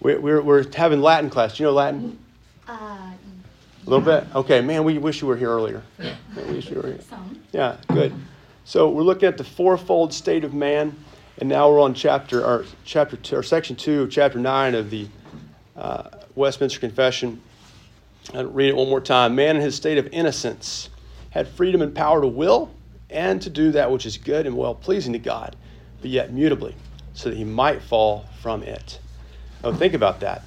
we're, 0.00 0.20
we're, 0.20 0.40
we're 0.40 0.72
having 0.74 1.00
latin 1.00 1.30
class 1.30 1.56
do 1.56 1.62
you 1.62 1.68
know 1.68 1.72
latin 1.72 2.18
uh, 2.68 3.10
a 3.86 3.90
little 3.90 4.04
bit? 4.04 4.24
Okay, 4.34 4.60
man, 4.60 4.84
we 4.84 4.98
wish 4.98 5.20
you 5.20 5.26
were 5.26 5.36
here 5.36 5.48
earlier. 5.48 5.82
Yeah, 5.98 6.14
we 6.36 6.54
wish 6.54 6.70
you 6.70 6.76
were 6.76 6.86
here. 6.86 7.00
Some. 7.00 7.40
Yeah, 7.52 7.76
good. 7.88 8.12
So 8.64 8.90
we're 8.90 9.02
looking 9.02 9.26
at 9.26 9.38
the 9.38 9.44
fourfold 9.44 10.12
state 10.12 10.44
of 10.44 10.52
man, 10.52 10.94
and 11.38 11.48
now 11.48 11.70
we're 11.70 11.80
on 11.80 11.94
chapter 11.94 12.44
or 12.44 12.66
chapter 12.84 13.16
two 13.16 13.36
or 13.36 13.42
section 13.42 13.76
two 13.76 14.02
of 14.02 14.10
chapter 14.10 14.38
nine 14.38 14.74
of 14.74 14.90
the 14.90 15.08
uh, 15.76 16.10
Westminster 16.34 16.78
Confession. 16.78 17.40
I'll 18.34 18.46
read 18.46 18.68
it 18.68 18.76
one 18.76 18.88
more 18.88 19.00
time. 19.00 19.34
Man 19.34 19.56
in 19.56 19.62
his 19.62 19.74
state 19.74 19.96
of 19.96 20.06
innocence 20.12 20.89
had 21.30 21.48
freedom 21.48 21.82
and 21.82 21.94
power 21.94 22.20
to 22.20 22.26
will 22.26 22.70
and 23.08 23.40
to 23.42 23.50
do 23.50 23.72
that 23.72 23.90
which 23.90 24.06
is 24.06 24.16
good 24.16 24.46
and 24.46 24.56
well 24.56 24.74
pleasing 24.74 25.12
to 25.12 25.18
God, 25.18 25.56
but 26.00 26.10
yet 26.10 26.32
mutably, 26.32 26.74
so 27.12 27.28
that 27.28 27.36
he 27.36 27.44
might 27.44 27.82
fall 27.82 28.26
from 28.40 28.62
it. 28.62 29.00
Oh, 29.62 29.72
think 29.72 29.94
about 29.94 30.20
that. 30.20 30.42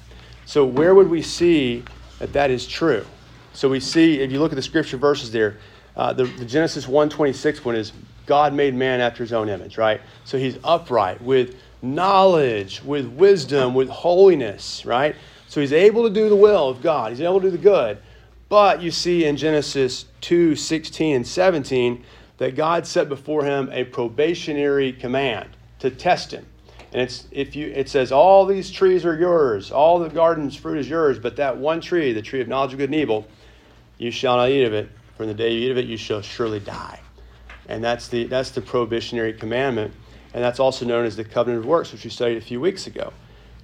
So, 0.46 0.64
where 0.64 0.94
would 0.94 1.08
we 1.08 1.22
see 1.22 1.84
that 2.18 2.32
that 2.32 2.50
is 2.50 2.66
true? 2.66 3.06
So, 3.52 3.68
we 3.68 3.80
see, 3.80 4.20
if 4.20 4.32
you 4.32 4.40
look 4.40 4.52
at 4.52 4.56
the 4.56 4.62
scripture 4.62 4.96
verses 4.96 5.30
there, 5.30 5.58
uh, 5.96 6.12
the, 6.12 6.24
the 6.24 6.44
Genesis 6.44 6.88
126 6.88 7.64
one 7.64 7.76
is 7.76 7.92
God 8.26 8.52
made 8.52 8.74
man 8.74 9.00
after 9.00 9.22
his 9.22 9.32
own 9.32 9.48
image, 9.48 9.78
right? 9.78 10.00
So, 10.24 10.36
he's 10.38 10.58
upright 10.64 11.22
with 11.22 11.56
knowledge, 11.80 12.82
with 12.82 13.06
wisdom, 13.06 13.74
with 13.74 13.88
holiness, 13.88 14.84
right? 14.84 15.14
So, 15.48 15.60
he's 15.60 15.72
able 15.72 16.02
to 16.02 16.10
do 16.10 16.28
the 16.28 16.36
will 16.36 16.68
of 16.68 16.82
God, 16.82 17.10
he's 17.10 17.20
able 17.20 17.40
to 17.40 17.46
do 17.46 17.50
the 17.50 17.58
good. 17.58 17.98
But 18.48 18.82
you 18.82 18.90
see 18.90 19.24
in 19.24 19.36
Genesis 19.36 20.06
2 20.20 20.54
16 20.56 21.16
and 21.16 21.26
17 21.26 22.04
that 22.38 22.56
God 22.56 22.86
set 22.86 23.08
before 23.08 23.44
him 23.44 23.68
a 23.72 23.84
probationary 23.84 24.92
command 24.92 25.50
to 25.78 25.90
test 25.90 26.32
him. 26.32 26.46
And 26.92 27.02
it's 27.02 27.26
if 27.30 27.56
you 27.56 27.68
it 27.74 27.88
says 27.88 28.12
all 28.12 28.46
these 28.46 28.70
trees 28.70 29.04
are 29.04 29.16
yours, 29.18 29.72
all 29.72 29.98
the 29.98 30.08
garden's 30.08 30.54
fruit 30.54 30.78
is 30.78 30.88
yours, 30.88 31.18
but 31.18 31.36
that 31.36 31.56
one 31.56 31.80
tree, 31.80 32.12
the 32.12 32.22
tree 32.22 32.40
of 32.40 32.48
knowledge 32.48 32.72
of 32.72 32.78
good 32.78 32.90
and 32.90 33.00
evil, 33.00 33.26
you 33.98 34.10
shall 34.10 34.36
not 34.36 34.50
eat 34.50 34.64
of 34.64 34.72
it. 34.72 34.88
For 35.16 35.24
in 35.24 35.28
the 35.28 35.34
day 35.34 35.52
you 35.52 35.66
eat 35.66 35.70
of 35.70 35.78
it, 35.78 35.86
you 35.86 35.96
shall 35.96 36.20
surely 36.22 36.60
die. 36.60 37.00
And 37.68 37.82
that's 37.82 38.08
the 38.08 38.24
that's 38.26 38.50
the 38.50 38.60
prohibitionary 38.60 39.32
commandment, 39.32 39.92
and 40.34 40.42
that's 40.42 40.60
also 40.60 40.84
known 40.84 41.04
as 41.04 41.16
the 41.16 41.24
covenant 41.24 41.64
of 41.64 41.66
works, 41.66 41.92
which 41.92 42.04
we 42.04 42.10
studied 42.10 42.36
a 42.36 42.40
few 42.40 42.60
weeks 42.60 42.86
ago. 42.86 43.12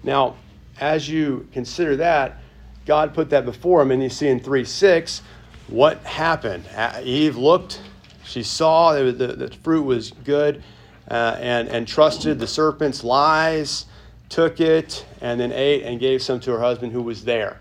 Now, 0.03 0.37
as 0.81 1.09
you 1.09 1.47
consider 1.53 1.97
that, 1.97 2.41
God 2.87 3.15
put 3.15 3.31
that 3.31 3.45
before 3.45 3.83
him, 3.83 3.91
and 3.91 4.03
you 4.03 4.09
see 4.09 4.29
in 4.29 4.41
3 4.41 4.65
6, 4.65 5.23
what 5.69 5.99
happened? 5.99 6.65
Eve 7.03 7.37
looked, 7.37 7.81
she 8.25 8.43
saw 8.43 8.93
that 8.93 9.19
the, 9.19 9.29
the 9.29 9.49
fruit 9.59 9.83
was 9.83 10.11
good 10.11 10.63
uh, 11.11 11.37
and, 11.39 11.69
and 11.69 11.87
trusted 11.87 12.39
the 12.39 12.47
serpent's 12.47 13.05
lies, 13.05 13.87
took 14.29 14.61
it, 14.61 15.05
and 15.21 15.41
then 15.41 15.53
ate 15.53 15.83
and 15.83 16.01
gave 16.01 16.23
some 16.23 16.41
to 16.41 16.53
her 16.53 16.61
husband 16.61 16.93
who 16.93 17.03
was 17.03 17.25
there 17.25 17.59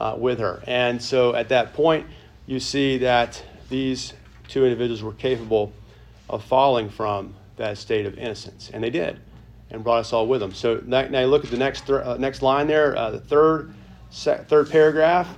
uh, 0.00 0.14
with 0.18 0.38
her. 0.38 0.62
And 0.66 1.00
so 1.00 1.34
at 1.34 1.48
that 1.50 1.72
point, 1.72 2.06
you 2.46 2.60
see 2.60 2.98
that 2.98 3.42
these 3.68 4.12
two 4.48 4.64
individuals 4.64 5.02
were 5.02 5.12
capable 5.12 5.72
of 6.28 6.44
falling 6.44 6.88
from 6.88 7.34
that 7.56 7.78
state 7.78 8.06
of 8.06 8.18
innocence. 8.18 8.70
And 8.72 8.82
they 8.82 8.90
did, 8.90 9.20
and 9.70 9.84
brought 9.84 9.98
us 9.98 10.12
all 10.12 10.26
with 10.26 10.40
them. 10.40 10.52
So 10.52 10.82
now, 10.84 11.06
now 11.08 11.24
look 11.24 11.44
at 11.44 11.50
the 11.50 11.56
next, 11.56 11.86
th- 11.86 12.00
uh, 12.00 12.16
next 12.16 12.42
line 12.42 12.66
there, 12.66 12.96
uh, 12.96 13.10
the 13.10 13.20
third, 13.20 13.72
third 14.12 14.70
paragraph. 14.70 15.28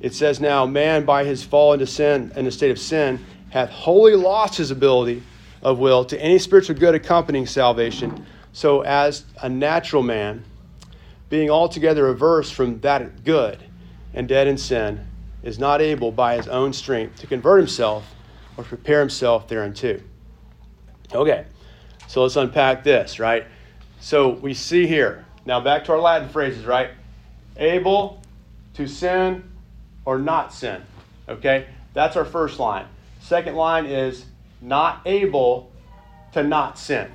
It 0.00 0.14
says, 0.14 0.40
Now 0.40 0.66
man 0.66 1.04
by 1.04 1.24
his 1.24 1.42
fall 1.42 1.72
into 1.72 1.86
sin, 1.86 2.32
and 2.36 2.46
the 2.46 2.50
state 2.50 2.70
of 2.70 2.78
sin, 2.78 3.24
hath 3.50 3.70
wholly 3.70 4.14
lost 4.14 4.56
his 4.56 4.70
ability 4.70 5.22
of 5.62 5.78
will 5.78 6.04
to 6.04 6.20
any 6.20 6.38
spiritual 6.38 6.76
good 6.76 6.94
accompanying 6.94 7.46
salvation. 7.46 8.26
So, 8.52 8.82
as 8.82 9.24
a 9.42 9.48
natural 9.48 10.02
man, 10.02 10.44
being 11.28 11.50
altogether 11.50 12.08
averse 12.08 12.50
from 12.50 12.80
that 12.80 13.24
good 13.24 13.62
and 14.14 14.28
dead 14.28 14.46
in 14.46 14.56
sin, 14.56 15.06
is 15.42 15.58
not 15.58 15.80
able 15.80 16.10
by 16.10 16.36
his 16.36 16.48
own 16.48 16.72
strength 16.72 17.18
to 17.20 17.26
convert 17.26 17.58
himself 17.58 18.14
or 18.56 18.64
prepare 18.64 19.00
himself 19.00 19.48
thereunto. 19.48 20.00
Okay, 21.12 21.46
so 22.08 22.22
let's 22.22 22.36
unpack 22.36 22.82
this, 22.82 23.18
right? 23.18 23.46
So 24.00 24.30
we 24.30 24.54
see 24.54 24.86
here, 24.86 25.24
now 25.44 25.60
back 25.60 25.84
to 25.84 25.92
our 25.92 26.00
Latin 26.00 26.28
phrases, 26.28 26.64
right? 26.64 26.90
Able 27.56 28.22
to 28.74 28.86
sin 28.86 29.44
or 30.04 30.18
not 30.18 30.52
sin. 30.52 30.82
Okay, 31.28 31.66
that's 31.94 32.16
our 32.16 32.24
first 32.24 32.58
line. 32.58 32.86
Second 33.20 33.56
line 33.56 33.86
is 33.86 34.26
not 34.60 35.00
able 35.06 35.72
to 36.32 36.42
not 36.42 36.78
sin. 36.78 37.10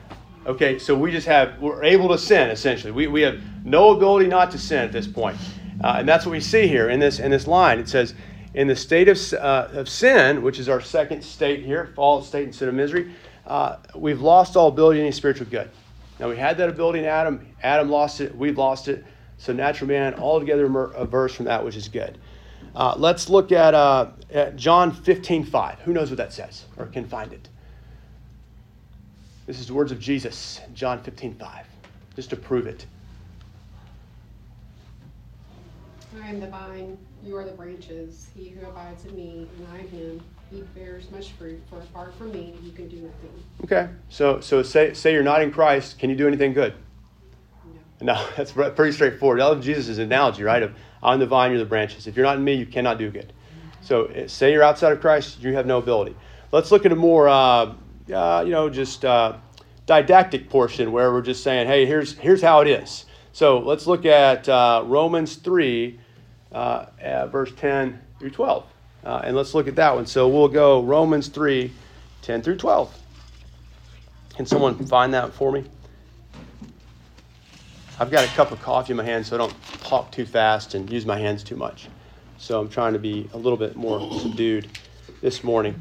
Okay, 0.45 0.79
so 0.79 0.95
we 0.95 1.12
just 1.12 1.27
have, 1.27 1.60
we're 1.60 1.83
able 1.83 2.10
to 2.10 2.17
sin 2.17 2.50
essentially. 2.50 2.91
We, 2.91 3.07
we 3.07 3.21
have 3.21 3.39
no 3.63 3.91
ability 3.91 4.27
not 4.27 4.51
to 4.51 4.57
sin 4.57 4.79
at 4.79 4.91
this 4.91 5.07
point. 5.07 5.38
Uh, 5.83 5.95
and 6.00 6.10
that's 6.10 6.25
what 6.25 6.31
we 6.31 6.39
see 6.39 6.67
here 6.67 6.89
in 6.89 7.00
this, 7.00 7.19
in 7.19 7.31
this 7.31 7.48
line. 7.48 7.79
It 7.79 7.88
says, 7.88 8.13
in 8.53 8.67
the 8.67 8.75
state 8.75 9.07
of, 9.07 9.17
uh, 9.33 9.69
of 9.71 9.88
sin, 9.88 10.41
which 10.41 10.60
is 10.60 10.67
our 10.67 10.81
second 10.81 11.24
state 11.24 11.63
here, 11.63 11.93
fallen 11.95 12.24
state 12.24 12.43
and 12.43 12.53
sin 12.53 12.67
of 12.67 12.75
misery, 12.75 13.13
uh, 13.48 13.77
we've 13.95 14.21
lost 14.21 14.57
all 14.57 14.67
ability 14.67 15.00
in 15.00 15.05
any 15.05 15.12
spiritual 15.12 15.48
good. 15.48 15.69
Now, 16.19 16.29
we 16.29 16.38
had 16.38 16.57
that 16.57 16.69
ability 16.69 17.00
in 17.00 17.05
Adam. 17.05 17.48
Adam 17.63 17.89
lost 17.89 18.21
it. 18.21 18.36
We've 18.36 18.57
lost 18.57 18.88
it. 18.88 19.05
So, 19.41 19.53
natural 19.53 19.88
man, 19.88 20.13
altogether 20.13 20.67
averse 20.93 21.33
from 21.33 21.45
that 21.45 21.65
which 21.65 21.75
is 21.75 21.88
good. 21.88 22.19
Uh, 22.75 22.93
let's 22.95 23.27
look 23.27 23.51
at, 23.51 23.74
uh, 23.74 24.12
at 24.31 24.55
John 24.55 24.91
15 24.91 25.45
5. 25.45 25.79
Who 25.79 25.93
knows 25.93 26.12
what 26.12 26.17
that 26.17 26.31
says 26.31 26.65
or 26.77 26.86
can 26.86 27.07
find 27.07 27.33
it? 27.33 27.50
This 29.48 29.60
is 29.60 29.65
the 29.65 29.74
words 29.74 29.91
of 29.91 30.00
Jesus, 30.00 30.62
John 30.75 31.01
15 31.01 31.33
5, 31.33 31.65
just 32.15 32.29
to 32.29 32.36
prove 32.36 32.67
it. 32.67 32.86
I 36.24 36.27
am 36.27 36.39
the 36.39 36.45
vine, 36.45 36.95
you 37.25 37.36
are 37.36 37.43
the 37.43 37.53
branches. 37.53 38.29
He 38.38 38.50
who 38.50 38.63
abides 38.67 39.05
in 39.05 39.15
me 39.15 39.50
and 39.57 39.67
I 39.74 39.79
in 39.79 39.88
him, 39.88 40.24
he 40.51 40.62
bears 40.75 41.10
much 41.10 41.31
fruit, 41.31 41.60
for 41.67 41.79
apart 41.79 42.13
from 42.13 42.31
me, 42.31 42.53
you 42.62 42.74
can 42.74 42.88
do 42.88 42.98
nothing. 42.98 43.43
Okay, 43.63 43.89
so 44.07 44.39
so 44.39 44.62
say 44.62 44.93
say 44.93 45.13
you're 45.13 45.24
not 45.24 45.41
in 45.41 45.51
Christ, 45.51 45.98
can 45.98 46.12
you 46.12 46.15
do 46.15 46.27
anything 46.27 46.53
good? 46.53 46.75
No. 48.01 48.27
That's 48.38 48.51
pretty 48.51 48.91
straightforward. 48.91 49.39
That 49.39 49.55
was 49.55 49.65
Jesus' 49.65 49.98
analogy, 49.98 50.43
right? 50.43 50.63
Of 50.63 50.75
I'm 51.03 51.20
the 51.20 51.25
vine, 51.25 51.51
you're 51.51 51.60
the 51.60 51.65
branches. 51.65 52.08
If 52.08 52.15
you're 52.15 52.25
not 52.25 52.38
in 52.38 52.43
me, 52.43 52.53
you 52.53 52.65
cannot 52.65 52.98
do 52.98 53.10
good. 53.10 53.34
So 53.81 54.05
eh, 54.05 54.27
say 54.27 54.51
you're 54.51 54.63
outside 54.63 54.91
of 54.91 55.01
Christ, 55.01 55.41
you 55.41 55.53
have 55.53 55.65
no 55.65 55.77
ability. 55.79 56.15
Let's 56.51 56.72
look 56.72 56.86
at 56.86 56.91
a 56.91 56.96
more, 56.96 57.27
uh, 57.27 57.74
uh, 58.13 58.43
you 58.46 58.51
know, 58.51 58.70
just 58.70 59.05
uh, 59.05 59.38
didactic 59.86 60.50
portion 60.50 60.91
where 60.91 61.12
we're 61.12 61.22
just 61.22 61.43
saying, 61.43 61.67
hey, 61.67 61.86
here's 61.86 62.13
here's 62.17 62.41
how 62.41 62.62
it 62.62 62.67
is. 62.67 63.05
So 63.34 63.60
let's 63.60 63.88
look 63.88 64.05
at 64.05 64.48
uh, 64.48 64.84
Romans 64.86 65.36
three, 65.36 66.00
uh, 66.51 66.86
verse 67.27 67.51
ten 67.55 68.01
through 68.20 68.31
twelve, 68.31 68.65
uh, 69.03 69.22
and 69.24 69.36
let's 69.36 69.55
look 69.55 69.67
at 69.67 69.75
that 69.77 69.96
one. 69.96 70.05
So 70.05 70.27
we'll 70.27 70.50
go 70.50 70.84
Romans 70.84 71.29
3, 71.29 71.72
10 72.22 72.41
through 72.41 72.58
twelve. 72.58 72.93
Can 74.36 74.46
someone 74.46 74.75
find 74.86 75.13
that 75.13 75.34
for 75.34 75.51
me? 75.51 75.63
I've 78.01 78.10
got 78.10 78.24
a 78.24 78.27
cup 78.29 78.51
of 78.51 78.60
coffee 78.60 78.93
in 78.93 78.98
my 78.98 79.03
hand, 79.03 79.27
so 79.27 79.36
I 79.36 79.38
don't 79.38 79.53
talk 79.84 80.12
too 80.12 80.25
fast 80.25 80.74
and 80.74 80.91
use 80.91 81.05
my 81.05 81.20
hands 81.20 81.43
too 81.43 81.55
much. 81.55 81.88
So 82.39 82.60
I'm 82.60 82.67
trying 82.67 82.93
to 82.93 83.00
be 83.00 83.29
a 83.34 83.38
little 83.38 83.58
bit 83.58 83.75
more 83.75 84.00
subdued 84.20 84.67
this 85.22 85.43
morning. 85.43 85.79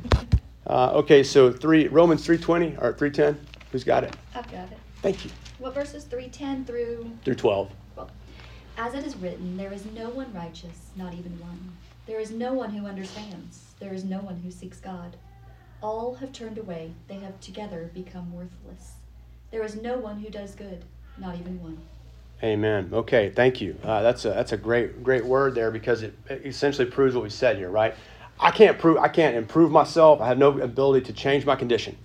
Uh, 0.67 0.91
okay, 0.97 1.23
so 1.23 1.50
three 1.50 1.89
Romans 1.89 2.23
three 2.23 2.37
twenty 2.37 2.77
or 2.79 2.93
three 2.93 3.11
ten. 3.11 3.41
Who's 3.73 3.85
got 3.85 4.05
it? 4.05 4.15
I've 4.35 4.45
got 4.53 4.71
it. 4.71 4.77
Thank 5.00 5.25
you. 5.25 5.31
What 5.57 5.73
verses 5.73 6.05
three 6.05 6.29
ten 6.29 6.67
through? 6.67 7.11
Through 7.25 7.37
twelve. 7.37 7.71
Well, 7.97 8.11
as 8.77 8.93
it 8.93 9.07
is 9.07 9.17
written, 9.17 9.57
there 9.57 9.73
is 9.73 9.87
no 9.87 10.11
one 10.11 10.31
righteous, 10.35 10.91
not 10.97 11.15
even 11.15 11.41
one. 11.41 11.73
There 12.05 12.21
is 12.21 12.33
no 12.33 12.53
one 12.53 12.69
who 12.69 12.85
understands. 12.87 13.73
There 13.81 13.95
is 13.95 14.05
no 14.05 14.19
one 14.19 14.37
who 14.37 14.50
seeks 14.50 14.79
God. 14.79 15.17
All 15.81 16.17
have 16.17 16.35
turned 16.35 16.59
away. 16.59 16.93
They 17.09 17.21
have 17.21 17.41
together 17.41 17.91
become 17.95 18.31
worthless. 18.31 18.97
There 19.50 19.65
is 19.65 19.81
no 19.81 19.97
one 19.97 20.21
who 20.21 20.29
does 20.29 20.55
good, 20.55 20.85
not 21.17 21.37
even 21.37 21.62
one. 21.62 21.81
Amen. 22.42 22.90
Okay, 22.92 23.30
thank 23.30 23.61
you. 23.61 23.76
Uh, 23.85 24.00
that's 24.02 24.25
a 24.25 24.30
that's 24.30 24.52
a 24.52 24.56
great 24.56 25.02
great 25.02 25.25
word 25.25 25.54
there 25.54 25.70
because 25.70 26.02
it, 26.02 26.16
it 26.28 26.47
essentially 26.47 26.88
proves 26.90 27.14
what 27.14 27.23
we 27.23 27.30
said 27.30 27.59
here, 27.59 27.70
right? 27.70 27.94
I 28.38 28.50
can't 28.50 28.78
prove 28.78 28.97
I 28.97 29.09
can't 29.09 29.37
improve 29.37 29.70
myself. 29.70 30.20
I 30.20 30.26
have 30.26 30.38
no 30.38 30.59
ability 30.59 31.04
to 31.06 31.12
change 31.12 31.44
my 31.44 31.54
condition 31.54 31.99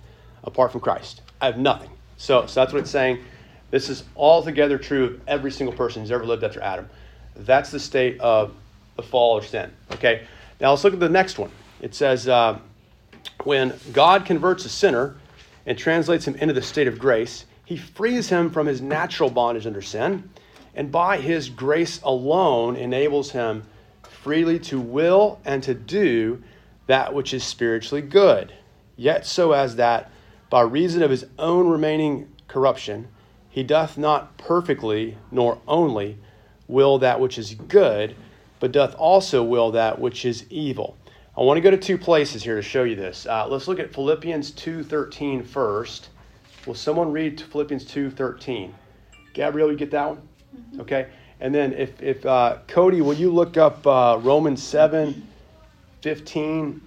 apart 0.44 0.72
from 0.72 0.82
Christ. 0.82 1.22
I 1.40 1.46
have 1.46 1.58
nothing. 1.58 1.90
So, 2.18 2.46
so 2.46 2.60
that's 2.60 2.72
what 2.72 2.80
it's 2.80 2.90
saying. 2.90 3.24
This 3.70 3.88
is 3.88 4.04
altogether 4.14 4.78
true 4.78 5.04
of 5.04 5.20
every 5.26 5.50
single 5.50 5.74
person 5.74 6.02
who's 6.02 6.12
ever 6.12 6.24
lived 6.24 6.44
after 6.44 6.60
Adam. 6.60 6.88
That's 7.34 7.70
the 7.70 7.80
state 7.80 8.20
of 8.20 8.54
the 8.96 9.02
fall 9.02 9.38
or 9.38 9.42
sin. 9.42 9.70
Okay. 9.92 10.26
Now 10.60 10.70
let's 10.70 10.84
look 10.84 10.94
at 10.94 11.00
the 11.00 11.08
next 11.08 11.38
one. 11.38 11.50
It 11.80 11.94
says 11.94 12.28
uh, 12.28 12.58
when 13.44 13.74
God 13.92 14.24
converts 14.24 14.64
a 14.64 14.68
sinner 14.68 15.16
and 15.66 15.76
translates 15.76 16.26
him 16.26 16.34
into 16.36 16.54
the 16.54 16.62
state 16.62 16.88
of 16.88 16.98
grace 16.98 17.44
he 17.66 17.76
frees 17.76 18.28
him 18.28 18.48
from 18.48 18.66
his 18.66 18.80
natural 18.80 19.28
bondage 19.28 19.66
under 19.66 19.82
sin, 19.82 20.30
and 20.74 20.90
by 20.92 21.18
his 21.18 21.50
grace 21.50 22.00
alone 22.02 22.76
enables 22.76 23.32
him 23.32 23.64
freely 24.08 24.58
to 24.60 24.80
will 24.80 25.40
and 25.44 25.62
to 25.64 25.74
do 25.74 26.42
that 26.86 27.12
which 27.12 27.34
is 27.34 27.42
spiritually 27.42 28.00
good, 28.00 28.54
yet 28.96 29.26
so 29.26 29.50
as 29.50 29.76
that 29.76 30.10
by 30.48 30.60
reason 30.60 31.02
of 31.02 31.10
his 31.10 31.26
own 31.40 31.68
remaining 31.68 32.28
corruption, 32.46 33.08
he 33.50 33.64
doth 33.64 33.98
not 33.98 34.38
perfectly 34.38 35.18
nor 35.32 35.58
only 35.66 36.18
will 36.68 36.98
that 37.00 37.18
which 37.18 37.36
is 37.36 37.54
good, 37.54 38.14
but 38.60 38.70
doth 38.70 38.94
also 38.94 39.42
will 39.42 39.72
that 39.72 39.98
which 39.98 40.24
is 40.24 40.46
evil. 40.50 40.96
I 41.36 41.42
want 41.42 41.56
to 41.56 41.62
go 41.62 41.72
to 41.72 41.76
two 41.76 41.98
places 41.98 42.44
here 42.44 42.54
to 42.54 42.62
show 42.62 42.84
you 42.84 42.94
this. 42.94 43.26
Uh, 43.26 43.48
let's 43.48 43.66
look 43.66 43.80
at 43.80 43.92
Philippians 43.92 44.52
2.13 44.52 45.44
first. 45.44 46.10
Will 46.66 46.74
someone 46.74 47.12
read 47.12 47.40
Philippians 47.40 47.84
2:13? 47.84 48.72
Gabrielle, 49.32 49.70
you 49.70 49.76
get 49.76 49.90
that 49.92 50.08
one? 50.08 50.28
Mm-hmm. 50.56 50.80
Okay. 50.80 51.08
And 51.40 51.54
then 51.54 51.74
if, 51.74 52.02
if 52.02 52.24
uh, 52.24 52.58
Cody, 52.66 53.02
will 53.02 53.14
you 53.14 53.30
look 53.30 53.56
up 53.56 53.86
uh, 53.86 54.18
Romans 54.22 54.62
7, 54.62 55.26
15, 56.00 56.80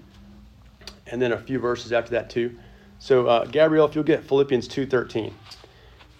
and 1.08 1.22
then 1.22 1.34
a 1.34 1.38
few 1.38 1.60
verses 1.60 1.92
after 1.92 2.12
that 2.12 2.30
too. 2.30 2.58
So 2.98 3.28
uh, 3.28 3.46
Gabrielle, 3.46 3.86
if 3.86 3.96
you'll 3.96 4.04
get 4.04 4.24
Philippians 4.24 4.68
2.13. 4.68 5.32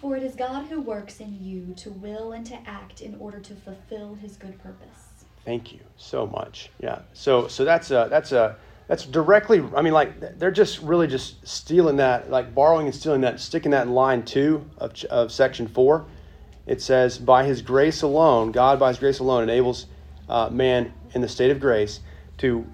For 0.00 0.16
it 0.16 0.22
is 0.22 0.34
God 0.34 0.66
who 0.66 0.80
works 0.80 1.20
in 1.20 1.44
you 1.44 1.74
to 1.76 1.90
will 1.90 2.32
and 2.32 2.46
to 2.46 2.56
act 2.66 3.02
in 3.02 3.16
order 3.16 3.38
to 3.40 3.54
fulfill 3.54 4.14
his 4.14 4.36
good 4.36 4.58
purpose. 4.62 4.88
Thank 5.44 5.72
you 5.72 5.80
so 5.96 6.26
much. 6.26 6.70
Yeah. 6.80 7.00
So 7.12 7.48
so 7.48 7.64
that's 7.64 7.90
a 7.90 8.06
that's 8.10 8.32
a 8.32 8.56
that's 8.90 9.06
directly 9.06 9.62
I 9.76 9.82
mean 9.82 9.92
like 9.92 10.36
they're 10.40 10.50
just 10.50 10.80
really 10.80 11.06
just 11.06 11.46
stealing 11.46 11.98
that 11.98 12.28
like 12.28 12.52
borrowing 12.52 12.86
and 12.86 12.94
stealing 12.94 13.20
that 13.20 13.38
sticking 13.38 13.70
that 13.70 13.86
in 13.86 13.94
line 13.94 14.24
2 14.24 14.68
of 14.78 15.04
of 15.04 15.30
section 15.30 15.68
4. 15.68 16.04
It 16.66 16.82
says 16.82 17.16
by 17.16 17.44
his 17.44 17.62
grace 17.62 18.02
alone, 18.02 18.50
God 18.50 18.80
by 18.80 18.88
his 18.88 18.98
grace 18.98 19.20
alone 19.20 19.44
enables 19.44 19.86
uh, 20.28 20.50
man 20.50 20.92
in 21.14 21.20
the 21.20 21.28
state 21.28 21.52
of 21.52 21.60
grace 21.60 22.00
to 22.38 22.66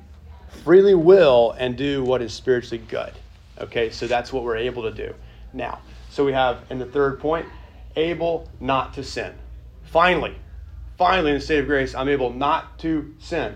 freely 0.65 0.95
will 0.95 1.55
and 1.59 1.77
do 1.77 2.03
what 2.03 2.23
is 2.23 2.33
spiritually 2.33 2.83
good. 2.89 3.13
Okay? 3.61 3.91
So 3.91 4.07
that's 4.07 4.33
what 4.33 4.43
we're 4.43 4.57
able 4.57 4.85
to 4.85 4.93
do. 4.93 5.15
Now, 5.53 5.81
so 6.09 6.25
we 6.25 6.33
have 6.33 6.65
in 6.71 6.79
the 6.79 6.87
third 6.87 7.21
point, 7.21 7.45
able 7.95 8.49
not 8.59 8.95
to 8.95 9.05
sin. 9.05 9.35
Finally, 9.83 10.35
finally, 10.97 11.33
in 11.33 11.37
the 11.37 11.45
state 11.45 11.59
of 11.59 11.67
grace, 11.67 11.95
I'm 11.95 12.09
able 12.09 12.33
not 12.33 12.79
to 12.79 13.15
sin. 13.19 13.55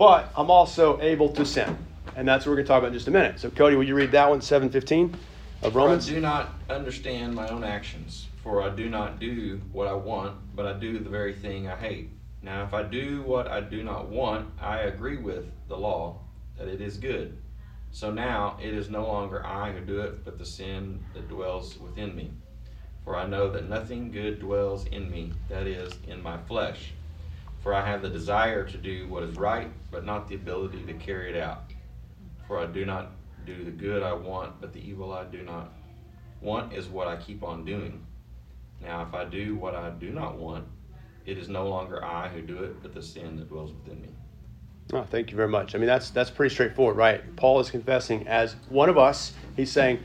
But 0.00 0.32
I'm 0.34 0.50
also 0.50 0.98
able 1.02 1.28
to 1.34 1.44
sin. 1.44 1.76
And 2.16 2.26
that's 2.26 2.46
what 2.46 2.52
we're 2.52 2.56
going 2.56 2.64
to 2.64 2.68
talk 2.68 2.78
about 2.78 2.86
in 2.86 2.94
just 2.94 3.08
a 3.08 3.10
minute. 3.10 3.38
So, 3.38 3.50
Cody, 3.50 3.76
will 3.76 3.84
you 3.84 3.94
read 3.94 4.12
that 4.12 4.30
one, 4.30 4.40
715 4.40 5.14
of 5.62 5.76
Romans? 5.76 6.06
For 6.06 6.12
I 6.12 6.14
do 6.14 6.20
not 6.22 6.54
understand 6.70 7.34
my 7.34 7.46
own 7.48 7.64
actions, 7.64 8.28
for 8.42 8.62
I 8.62 8.70
do 8.70 8.88
not 8.88 9.20
do 9.20 9.60
what 9.72 9.88
I 9.88 9.92
want, 9.92 10.38
but 10.56 10.64
I 10.64 10.72
do 10.72 10.98
the 11.00 11.10
very 11.10 11.34
thing 11.34 11.68
I 11.68 11.76
hate. 11.76 12.08
Now, 12.40 12.64
if 12.64 12.72
I 12.72 12.82
do 12.82 13.20
what 13.24 13.46
I 13.48 13.60
do 13.60 13.82
not 13.82 14.08
want, 14.08 14.48
I 14.58 14.78
agree 14.78 15.18
with 15.18 15.52
the 15.68 15.76
law 15.76 16.20
that 16.56 16.66
it 16.66 16.80
is 16.80 16.96
good. 16.96 17.36
So 17.90 18.10
now 18.10 18.56
it 18.58 18.72
is 18.72 18.88
no 18.88 19.06
longer 19.06 19.44
I 19.44 19.70
who 19.70 19.80
do 19.80 20.00
it, 20.00 20.24
but 20.24 20.38
the 20.38 20.46
sin 20.46 21.04
that 21.12 21.28
dwells 21.28 21.76
within 21.76 22.16
me. 22.16 22.30
For 23.04 23.16
I 23.16 23.26
know 23.26 23.50
that 23.50 23.68
nothing 23.68 24.10
good 24.10 24.40
dwells 24.40 24.86
in 24.86 25.10
me, 25.10 25.34
that 25.50 25.66
is, 25.66 25.92
in 26.08 26.22
my 26.22 26.38
flesh. 26.38 26.94
For 27.60 27.74
I 27.74 27.86
have 27.86 28.02
the 28.02 28.08
desire 28.08 28.66
to 28.66 28.76
do 28.78 29.06
what 29.08 29.22
is 29.22 29.36
right, 29.36 29.70
but 29.90 30.04
not 30.04 30.28
the 30.28 30.34
ability 30.34 30.82
to 30.86 30.94
carry 30.94 31.30
it 31.30 31.40
out. 31.40 31.64
For 32.46 32.58
I 32.58 32.66
do 32.66 32.84
not 32.86 33.12
do 33.44 33.64
the 33.64 33.70
good 33.70 34.02
I 34.02 34.12
want, 34.12 34.60
but 34.60 34.72
the 34.72 34.80
evil 34.80 35.12
I 35.12 35.24
do 35.24 35.42
not 35.42 35.72
want 36.40 36.72
is 36.72 36.88
what 36.88 37.06
I 37.06 37.16
keep 37.16 37.42
on 37.42 37.64
doing. 37.64 38.04
Now, 38.80 39.02
if 39.02 39.14
I 39.14 39.24
do 39.24 39.56
what 39.56 39.74
I 39.74 39.90
do 39.90 40.10
not 40.10 40.38
want, 40.38 40.64
it 41.26 41.36
is 41.36 41.48
no 41.48 41.68
longer 41.68 42.02
I 42.02 42.28
who 42.28 42.40
do 42.40 42.64
it, 42.64 42.82
but 42.82 42.94
the 42.94 43.02
sin 43.02 43.36
that 43.36 43.48
dwells 43.48 43.72
within 43.72 44.00
me. 44.00 44.08
Oh, 44.92 45.06
thank 45.08 45.30
you 45.30 45.36
very 45.36 45.48
much. 45.48 45.74
I 45.74 45.78
mean, 45.78 45.86
that's 45.86 46.10
that's 46.10 46.30
pretty 46.30 46.52
straightforward, 46.52 46.96
right? 46.96 47.36
Paul 47.36 47.60
is 47.60 47.70
confessing 47.70 48.26
as 48.26 48.56
one 48.68 48.88
of 48.88 48.98
us. 48.98 49.32
He's 49.54 49.70
saying, 49.70 50.00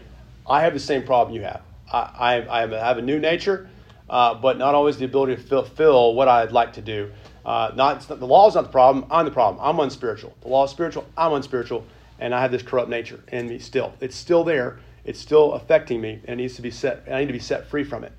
"I 0.46 0.62
have 0.62 0.74
the 0.74 0.80
same 0.80 1.04
problem 1.04 1.36
you 1.36 1.42
have. 1.44 1.62
I, 1.92 2.42
I, 2.42 2.64
I 2.64 2.86
have 2.86 2.98
a 2.98 3.02
new 3.02 3.18
nature, 3.18 3.70
uh, 4.10 4.36
but 4.36 4.58
not 4.58 4.76
always 4.76 4.98
the 4.98 5.06
ability 5.06 5.38
to 5.38 5.42
fulfill 5.42 6.14
what 6.14 6.28
I'd 6.28 6.52
like 6.52 6.74
to 6.74 6.82
do. 6.82 7.12
Uh, 7.46 7.72
not, 7.76 8.10
not 8.10 8.20
the 8.20 8.28
law 8.28 8.48
is 8.48 8.56
not 8.56 8.64
the 8.64 8.72
problem. 8.72 9.06
I'm 9.12 9.26
the 9.26 9.32
problem. 9.32 9.64
I'm 9.64 9.80
unspiritual. 9.80 10.36
The 10.42 10.48
law 10.48 10.66
is 10.66 10.72
spiritual. 10.72 11.06
I'm 11.16 11.34
unspiritual, 11.34 11.86
and 12.20 12.34
I 12.34 12.42
have 12.42 12.52
this 12.52 12.64
corrupt 12.64 12.90
nature 12.90 13.24
in 13.32 13.48
me 13.48 13.60
still. 13.60 13.94
It's 14.02 14.16
still 14.16 14.44
there. 14.44 14.80
It's 15.04 15.20
still 15.20 15.54
affecting 15.54 16.02
me, 16.02 16.22
and 16.26 16.40
it 16.40 16.44
needs 16.44 16.56
to 16.56 16.62
be 16.62 16.72
set. 16.72 17.04
I 17.10 17.20
need 17.20 17.28
to 17.28 17.34
be 17.34 17.40
set 17.40 17.68
free 17.68 17.84
from 17.84 18.04
it. 18.04 18.14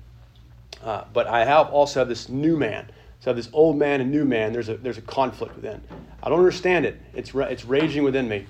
Uh, 0.81 1.03
but 1.11 1.27
I 1.27 1.43
have 1.43 1.69
also 1.69 1.99
have 1.99 2.07
this 2.07 2.29
new 2.29 2.55
man 2.55 2.89
so 3.19 3.31
I 3.31 3.35
have 3.35 3.37
this 3.37 3.49
old 3.51 3.77
man 3.77 4.01
and 4.01 4.11
new 4.11 4.25
man, 4.25 4.53
there's 4.53 4.69
a, 4.69 4.77
there's 4.77 4.97
a 4.97 5.01
conflict 5.03 5.55
within. 5.55 5.81
I 6.21 6.29
don't 6.29 6.39
understand 6.39 6.85
it. 6.85 6.99
It's, 7.13 7.33
it's 7.33 7.65
raging 7.65 8.03
within 8.03 8.27
me. 8.27 8.45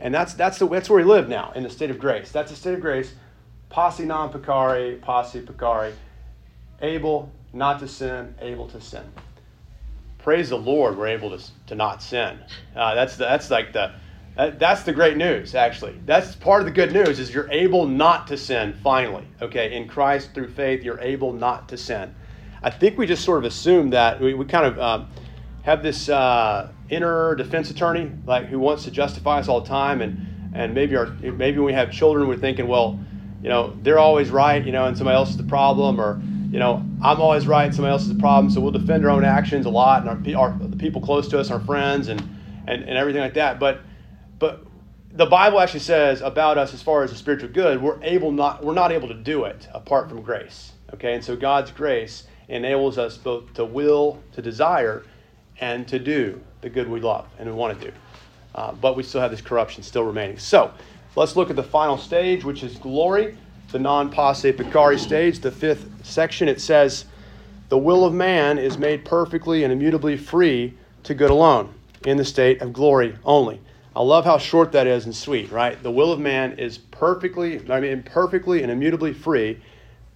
And 0.00 0.12
that's, 0.12 0.34
that's, 0.34 0.58
the, 0.58 0.68
that's 0.68 0.90
where 0.90 1.02
we 1.02 1.04
live 1.04 1.28
now, 1.28 1.52
in 1.54 1.62
the 1.62 1.70
state 1.70 1.90
of 1.90 1.98
grace. 1.98 2.30
That's 2.32 2.50
the 2.50 2.56
state 2.56 2.74
of 2.74 2.80
grace. 2.80 3.14
Posse 3.68 4.04
non 4.04 4.32
peccare, 4.32 5.00
posse 5.00 5.40
peccare. 5.40 5.92
Able 6.80 7.30
not 7.52 7.78
to 7.80 7.88
sin, 7.88 8.34
able 8.40 8.66
to 8.68 8.80
sin. 8.80 9.04
Praise 10.28 10.50
the 10.50 10.58
Lord, 10.58 10.98
we're 10.98 11.06
able 11.06 11.34
to, 11.34 11.42
to 11.68 11.74
not 11.74 12.02
sin. 12.02 12.38
Uh, 12.76 12.94
that's, 12.94 13.16
the, 13.16 13.24
that's 13.24 13.50
like 13.50 13.72
the, 13.72 13.94
that's 14.36 14.82
the 14.82 14.92
great 14.92 15.16
news, 15.16 15.54
actually. 15.54 15.98
That's 16.04 16.34
part 16.34 16.60
of 16.60 16.66
the 16.66 16.70
good 16.70 16.92
news 16.92 17.18
is 17.18 17.32
you're 17.32 17.50
able 17.50 17.86
not 17.86 18.26
to 18.26 18.36
sin, 18.36 18.74
finally. 18.84 19.26
Okay, 19.40 19.74
in 19.74 19.88
Christ 19.88 20.34
through 20.34 20.48
faith, 20.48 20.84
you're 20.84 21.00
able 21.00 21.32
not 21.32 21.66
to 21.70 21.78
sin. 21.78 22.14
I 22.62 22.68
think 22.68 22.98
we 22.98 23.06
just 23.06 23.24
sort 23.24 23.38
of 23.38 23.44
assume 23.44 23.88
that 23.88 24.20
we, 24.20 24.34
we 24.34 24.44
kind 24.44 24.66
of 24.66 24.78
um, 24.78 25.08
have 25.62 25.82
this 25.82 26.10
uh, 26.10 26.72
inner 26.90 27.34
defense 27.34 27.70
attorney 27.70 28.12
like 28.26 28.48
who 28.48 28.58
wants 28.58 28.84
to 28.84 28.90
justify 28.90 29.38
us 29.38 29.48
all 29.48 29.62
the 29.62 29.68
time, 29.68 30.02
and 30.02 30.52
and 30.54 30.74
maybe 30.74 30.94
our 30.94 31.06
maybe 31.06 31.56
when 31.56 31.64
we 31.64 31.72
have 31.72 31.90
children, 31.90 32.28
we're 32.28 32.36
thinking, 32.36 32.68
well, 32.68 33.00
you 33.42 33.48
know, 33.48 33.74
they're 33.82 33.98
always 33.98 34.28
right, 34.28 34.62
you 34.62 34.72
know, 34.72 34.84
and 34.84 34.94
somebody 34.94 35.16
else 35.16 35.30
is 35.30 35.38
the 35.38 35.42
problem, 35.44 35.98
or 35.98 36.20
you 36.50 36.58
know, 36.58 36.84
I'm 37.02 37.20
always 37.20 37.46
right, 37.46 37.64
and 37.64 37.74
somebody 37.74 37.92
else 37.92 38.06
is 38.06 38.18
problem. 38.18 38.50
So 38.50 38.60
we'll 38.60 38.72
defend 38.72 39.04
our 39.04 39.10
own 39.10 39.24
actions 39.24 39.66
a 39.66 39.70
lot, 39.70 40.06
and 40.06 40.36
our, 40.36 40.42
our 40.50 40.58
the 40.58 40.76
people 40.76 41.00
close 41.00 41.28
to 41.28 41.38
us, 41.38 41.50
our 41.50 41.60
friends, 41.60 42.08
and 42.08 42.20
and, 42.66 42.82
and 42.82 42.96
everything 42.96 43.20
like 43.20 43.34
that. 43.34 43.58
But 43.58 43.80
but 44.38 44.64
the 45.12 45.26
Bible 45.26 45.60
actually 45.60 45.80
says 45.80 46.20
about 46.20 46.58
us 46.58 46.74
as 46.74 46.82
far 46.82 47.02
as 47.02 47.10
the 47.10 47.16
spiritual 47.16 47.48
good, 47.50 47.82
we're 47.82 48.02
able 48.02 48.32
not 48.32 48.64
we're 48.64 48.74
not 48.74 48.92
able 48.92 49.08
to 49.08 49.14
do 49.14 49.44
it 49.44 49.68
apart 49.72 50.08
from 50.08 50.22
grace. 50.22 50.72
Okay, 50.94 51.14
and 51.14 51.24
so 51.24 51.36
God's 51.36 51.70
grace 51.70 52.26
enables 52.48 52.96
us 52.96 53.16
both 53.18 53.52
to 53.54 53.64
will, 53.64 54.22
to 54.32 54.40
desire, 54.40 55.04
and 55.60 55.86
to 55.88 55.98
do 55.98 56.40
the 56.60 56.70
good 56.70 56.88
we 56.88 57.00
love 57.00 57.26
and 57.38 57.48
we 57.48 57.54
want 57.54 57.78
to 57.78 57.90
do. 57.90 57.96
Uh, 58.54 58.72
but 58.72 58.96
we 58.96 59.02
still 59.02 59.20
have 59.20 59.30
this 59.30 59.40
corruption 59.40 59.82
still 59.82 60.04
remaining. 60.04 60.38
So 60.38 60.72
let's 61.14 61.36
look 61.36 61.50
at 61.50 61.56
the 61.56 61.62
final 61.62 61.98
stage, 61.98 62.44
which 62.44 62.62
is 62.62 62.76
glory, 62.76 63.36
the 63.70 63.78
non 63.78 64.10
posse 64.10 64.52
peccare 64.52 64.98
stage, 64.98 65.40
the 65.40 65.50
fifth 65.50 65.88
section. 66.04 66.48
It 66.48 66.60
says, 66.60 67.04
The 67.68 67.78
will 67.78 68.04
of 68.04 68.14
man 68.14 68.58
is 68.58 68.78
made 68.78 69.04
perfectly 69.04 69.64
and 69.64 69.72
immutably 69.72 70.16
free 70.16 70.74
to 71.04 71.14
good 71.14 71.30
alone, 71.30 71.74
in 72.04 72.16
the 72.16 72.24
state 72.24 72.60
of 72.60 72.72
glory 72.72 73.16
only. 73.24 73.60
I 73.94 74.02
love 74.02 74.24
how 74.24 74.38
short 74.38 74.72
that 74.72 74.86
is 74.86 75.04
and 75.04 75.14
sweet, 75.14 75.50
right? 75.50 75.82
The 75.82 75.90
will 75.90 76.12
of 76.12 76.20
man 76.20 76.58
is 76.58 76.78
perfectly, 76.78 77.68
I 77.70 77.80
mean, 77.80 78.02
perfectly 78.04 78.62
and 78.62 78.70
immutably 78.70 79.12
free 79.12 79.60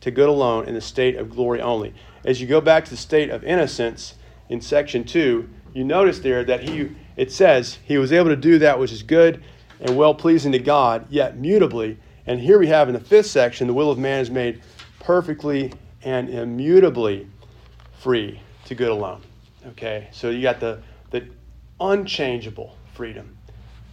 to 0.01 0.11
good 0.11 0.29
alone 0.29 0.67
in 0.67 0.75
the 0.75 0.81
state 0.81 1.17
of 1.17 1.31
glory 1.31 1.61
only 1.61 1.95
as 2.25 2.41
you 2.41 2.47
go 2.47 2.61
back 2.61 2.85
to 2.85 2.91
the 2.91 2.97
state 2.97 3.31
of 3.31 3.45
innocence 3.45 4.15
in 4.49 4.61
section 4.61 5.05
2, 5.05 5.49
you 5.75 5.85
notice 5.85 6.19
there 6.21 6.45
that 6.45 6.69
he 6.69 6.91
it 7.17 7.33
says 7.33 7.79
he 7.85 7.99
was 7.99 8.13
able 8.13 8.29
to 8.29 8.37
do 8.37 8.59
that 8.59 8.79
which 8.79 8.93
is 8.93 9.03
good 9.03 9.43
and 9.81 9.97
well 9.97 10.15
pleasing 10.15 10.53
to 10.53 10.59
God, 10.59 11.07
yet 11.11 11.39
mutably. 11.39 11.97
And 12.27 12.41
here 12.41 12.59
we 12.59 12.69
have 12.69 12.89
in 12.89 12.95
the 12.95 13.01
fifth 13.01 13.27
section, 13.27 13.67
the 13.67 13.75
will 13.75 13.91
of 13.91 13.99
man 13.99 14.21
is 14.21 14.31
made 14.31 14.63
perfectly 15.01 15.73
and 16.03 16.31
immutably 16.31 17.27
free 17.99 18.41
to 18.67 18.75
good 18.75 18.91
alone. 18.91 19.23
Okay, 19.69 20.09
so 20.13 20.31
you 20.31 20.43
got 20.43 20.61
the, 20.61 20.81
the 21.11 21.29
unchangeable 21.81 22.77
freedom. 22.95 23.37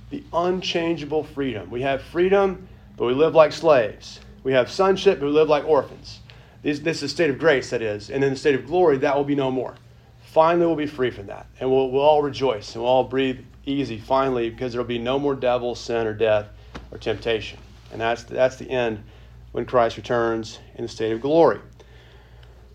The 0.09 0.23
unchangeable 0.33 1.23
freedom. 1.23 1.69
We 1.69 1.81
have 1.81 2.01
freedom, 2.01 2.67
but 2.97 3.05
we 3.05 3.13
live 3.13 3.35
like 3.35 3.51
slaves. 3.51 4.19
We 4.43 4.53
have 4.53 4.71
sonship, 4.71 5.19
but 5.19 5.27
we 5.27 5.31
live 5.31 5.49
like 5.49 5.65
orphans. 5.65 6.19
This, 6.61 6.79
this 6.79 6.97
is 6.97 7.03
a 7.03 7.09
state 7.09 7.29
of 7.29 7.37
grace, 7.37 7.69
that 7.69 7.81
is. 7.81 8.09
And 8.09 8.23
in 8.23 8.31
the 8.31 8.35
state 8.35 8.55
of 8.55 8.65
glory, 8.65 8.97
that 8.97 9.15
will 9.15 9.23
be 9.23 9.35
no 9.35 9.51
more. 9.51 9.75
Finally, 10.23 10.65
we'll 10.65 10.75
be 10.75 10.87
free 10.87 11.11
from 11.11 11.27
that. 11.27 11.47
And 11.59 11.69
we'll, 11.69 11.89
we'll 11.91 12.03
all 12.03 12.21
rejoice 12.21 12.75
and 12.75 12.83
we'll 12.83 12.91
all 12.91 13.03
breathe 13.03 13.39
easy 13.65 13.99
finally 13.99 14.49
because 14.49 14.73
there 14.73 14.81
will 14.81 14.87
be 14.87 14.99
no 14.99 15.19
more 15.19 15.35
devil, 15.35 15.75
sin, 15.75 16.07
or 16.07 16.13
death 16.13 16.47
or 16.91 16.97
temptation. 16.97 17.59
And 17.91 18.01
that's, 18.01 18.23
that's 18.23 18.55
the 18.57 18.69
end 18.69 19.03
when 19.51 19.65
Christ 19.65 19.97
returns 19.97 20.59
in 20.75 20.83
the 20.83 20.89
state 20.89 21.11
of 21.11 21.21
glory. 21.21 21.59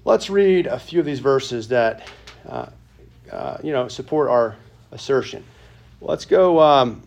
Let's 0.05 0.29
read 0.29 0.67
a 0.67 0.79
few 0.79 1.01
of 1.01 1.07
these 1.07 1.21
verses 1.21 1.69
that 1.69 2.09
uh, 2.47 2.67
uh, 3.33 3.57
you 3.63 3.73
know 3.73 3.89
support 3.89 4.29
our 4.29 4.55
assertion. 4.93 5.43
Let's 6.03 6.27
go. 6.27 6.61
Um, 6.61 7.03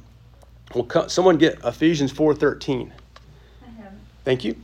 will 0.73 0.89
someone 1.07 1.37
get 1.37 1.59
Ephesians 1.63 2.11
four 2.11 2.33
thirteen? 2.33 2.91
I 3.63 3.81
have. 3.81 3.93
Thank 4.25 4.43
you 4.43 4.55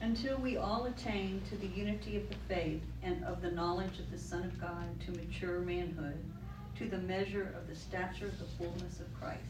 until 0.00 0.38
we 0.38 0.56
all 0.56 0.86
attain 0.86 1.40
to 1.48 1.56
the 1.56 1.66
unity 1.66 2.16
of 2.16 2.28
the 2.28 2.36
faith 2.48 2.82
and 3.02 3.22
of 3.24 3.42
the 3.42 3.50
knowledge 3.50 3.98
of 3.98 4.10
the 4.10 4.18
Son 4.18 4.42
of 4.42 4.60
God, 4.60 4.84
to 5.06 5.12
mature 5.12 5.60
manhood, 5.60 6.18
to 6.78 6.88
the 6.88 6.98
measure 6.98 7.54
of 7.56 7.68
the 7.68 7.76
stature 7.76 8.26
of 8.26 8.38
the 8.38 8.46
fullness 8.58 9.00
of 9.00 9.20
Christ. 9.20 9.40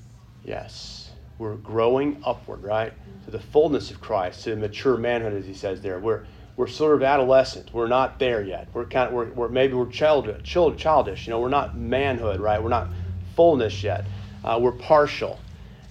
Yes. 0.45 1.11
We're 1.41 1.55
growing 1.55 2.21
upward, 2.23 2.63
right? 2.63 2.93
To 3.25 3.31
the 3.31 3.41
fullness 3.41 3.91
of 3.91 3.99
Christ, 3.99 4.45
to 4.45 4.55
mature 4.57 4.99
manhood, 4.99 5.33
as 5.33 5.47
he 5.47 5.55
says 5.55 5.81
there. 5.81 5.99
We're 5.99 6.27
we're 6.55 6.67
sort 6.67 6.95
of 6.95 7.03
adolescent. 7.03 7.73
We're 7.73 7.89
not 7.89 8.19
there 8.19 8.43
yet. 8.43 8.69
We're 8.75 8.85
kind 8.85 9.09
of 9.09 9.15
we're, 9.15 9.31
we're 9.31 9.49
maybe 9.49 9.73
we're 9.73 9.91
child, 9.91 10.29
child, 10.45 10.77
childish. 10.77 11.27
You 11.27 11.31
know, 11.31 11.41
we're 11.41 11.49
not 11.49 11.79
manhood, 11.79 12.41
right? 12.41 12.63
We're 12.63 12.69
not 12.69 12.89
fullness 13.37 13.83
yet. 13.83 14.05
Uh, 14.45 14.59
we're 14.61 14.73
partial. 14.73 15.41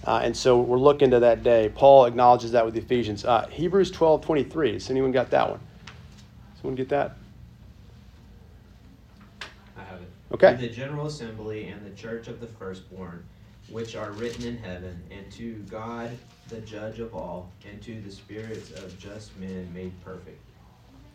Uh, 0.06 0.20
and 0.22 0.36
so 0.36 0.60
we're 0.60 0.78
looking 0.78 1.10
to 1.10 1.18
that 1.18 1.42
day. 1.42 1.68
Paul 1.74 2.04
acknowledges 2.04 2.52
that 2.52 2.64
with 2.64 2.74
the 2.74 2.80
Ephesians. 2.80 3.24
Uh, 3.24 3.48
Hebrews 3.48 3.90
12 3.90 4.22
23. 4.22 4.74
Has 4.74 4.88
anyone 4.88 5.10
got 5.10 5.30
that 5.30 5.50
one? 5.50 5.58
Someone 6.60 6.76
get 6.76 6.90
that? 6.90 7.16
I 9.76 9.82
haven't. 9.82 10.08
Okay. 10.32 10.52
To 10.52 10.56
the 10.60 10.68
general 10.68 11.06
assembly 11.06 11.66
and 11.66 11.84
the 11.84 11.90
church 12.00 12.28
of 12.28 12.40
the 12.40 12.46
firstborn, 12.46 13.24
which 13.70 13.96
are 13.96 14.10
written 14.12 14.44
in 14.46 14.58
heaven, 14.58 15.00
and 15.10 15.30
to 15.32 15.54
God, 15.70 16.10
the 16.48 16.60
judge 16.60 16.98
of 16.98 17.14
all, 17.14 17.50
and 17.68 17.80
to 17.82 18.00
the 18.00 18.10
spirits 18.10 18.70
of 18.72 18.98
just 18.98 19.36
men 19.38 19.70
made 19.72 19.92
perfect. 20.04 20.40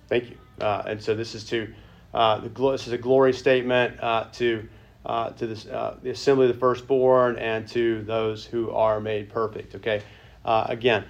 Thank 0.07 0.29
you. 0.29 0.37
Uh, 0.59 0.83
and 0.87 1.01
so 1.01 1.15
this 1.15 1.35
is 1.35 1.43
to 1.45 1.73
uh, 2.13 2.39
the 2.39 2.49
this 2.71 2.87
is 2.87 2.93
a 2.93 2.97
glory 2.97 3.33
statement 3.33 4.01
uh, 4.01 4.25
to 4.33 4.67
uh, 5.05 5.31
to 5.31 5.47
this, 5.47 5.65
uh, 5.67 5.97
the 6.01 6.11
assembly 6.11 6.47
of 6.47 6.53
the 6.53 6.59
firstborn 6.59 7.37
and 7.37 7.67
to 7.67 8.01
those 8.03 8.45
who 8.45 8.71
are 8.71 8.99
made 8.99 9.29
perfect. 9.29 9.75
Okay. 9.75 10.01
Uh, 10.43 10.65
again, 10.69 11.03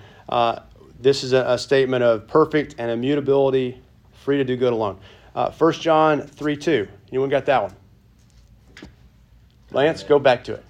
this 0.99 1.23
is 1.23 1.33
a, 1.33 1.45
a 1.47 1.57
statement 1.57 2.03
of 2.03 2.27
perfect 2.27 2.75
and 2.77 2.89
immutability, 2.89 3.81
free 4.13 4.37
to 4.37 4.43
do 4.43 4.57
good 4.57 4.73
alone. 4.73 4.97
1 5.33 5.73
John 5.73 6.21
three 6.21 6.57
two. 6.57 6.87
Anyone 7.09 7.29
got 7.29 7.45
that 7.45 7.61
one? 7.61 7.75
Lance, 9.71 10.03
go 10.03 10.17
back 10.19 10.43
to 10.45 10.53
it. 10.53 10.63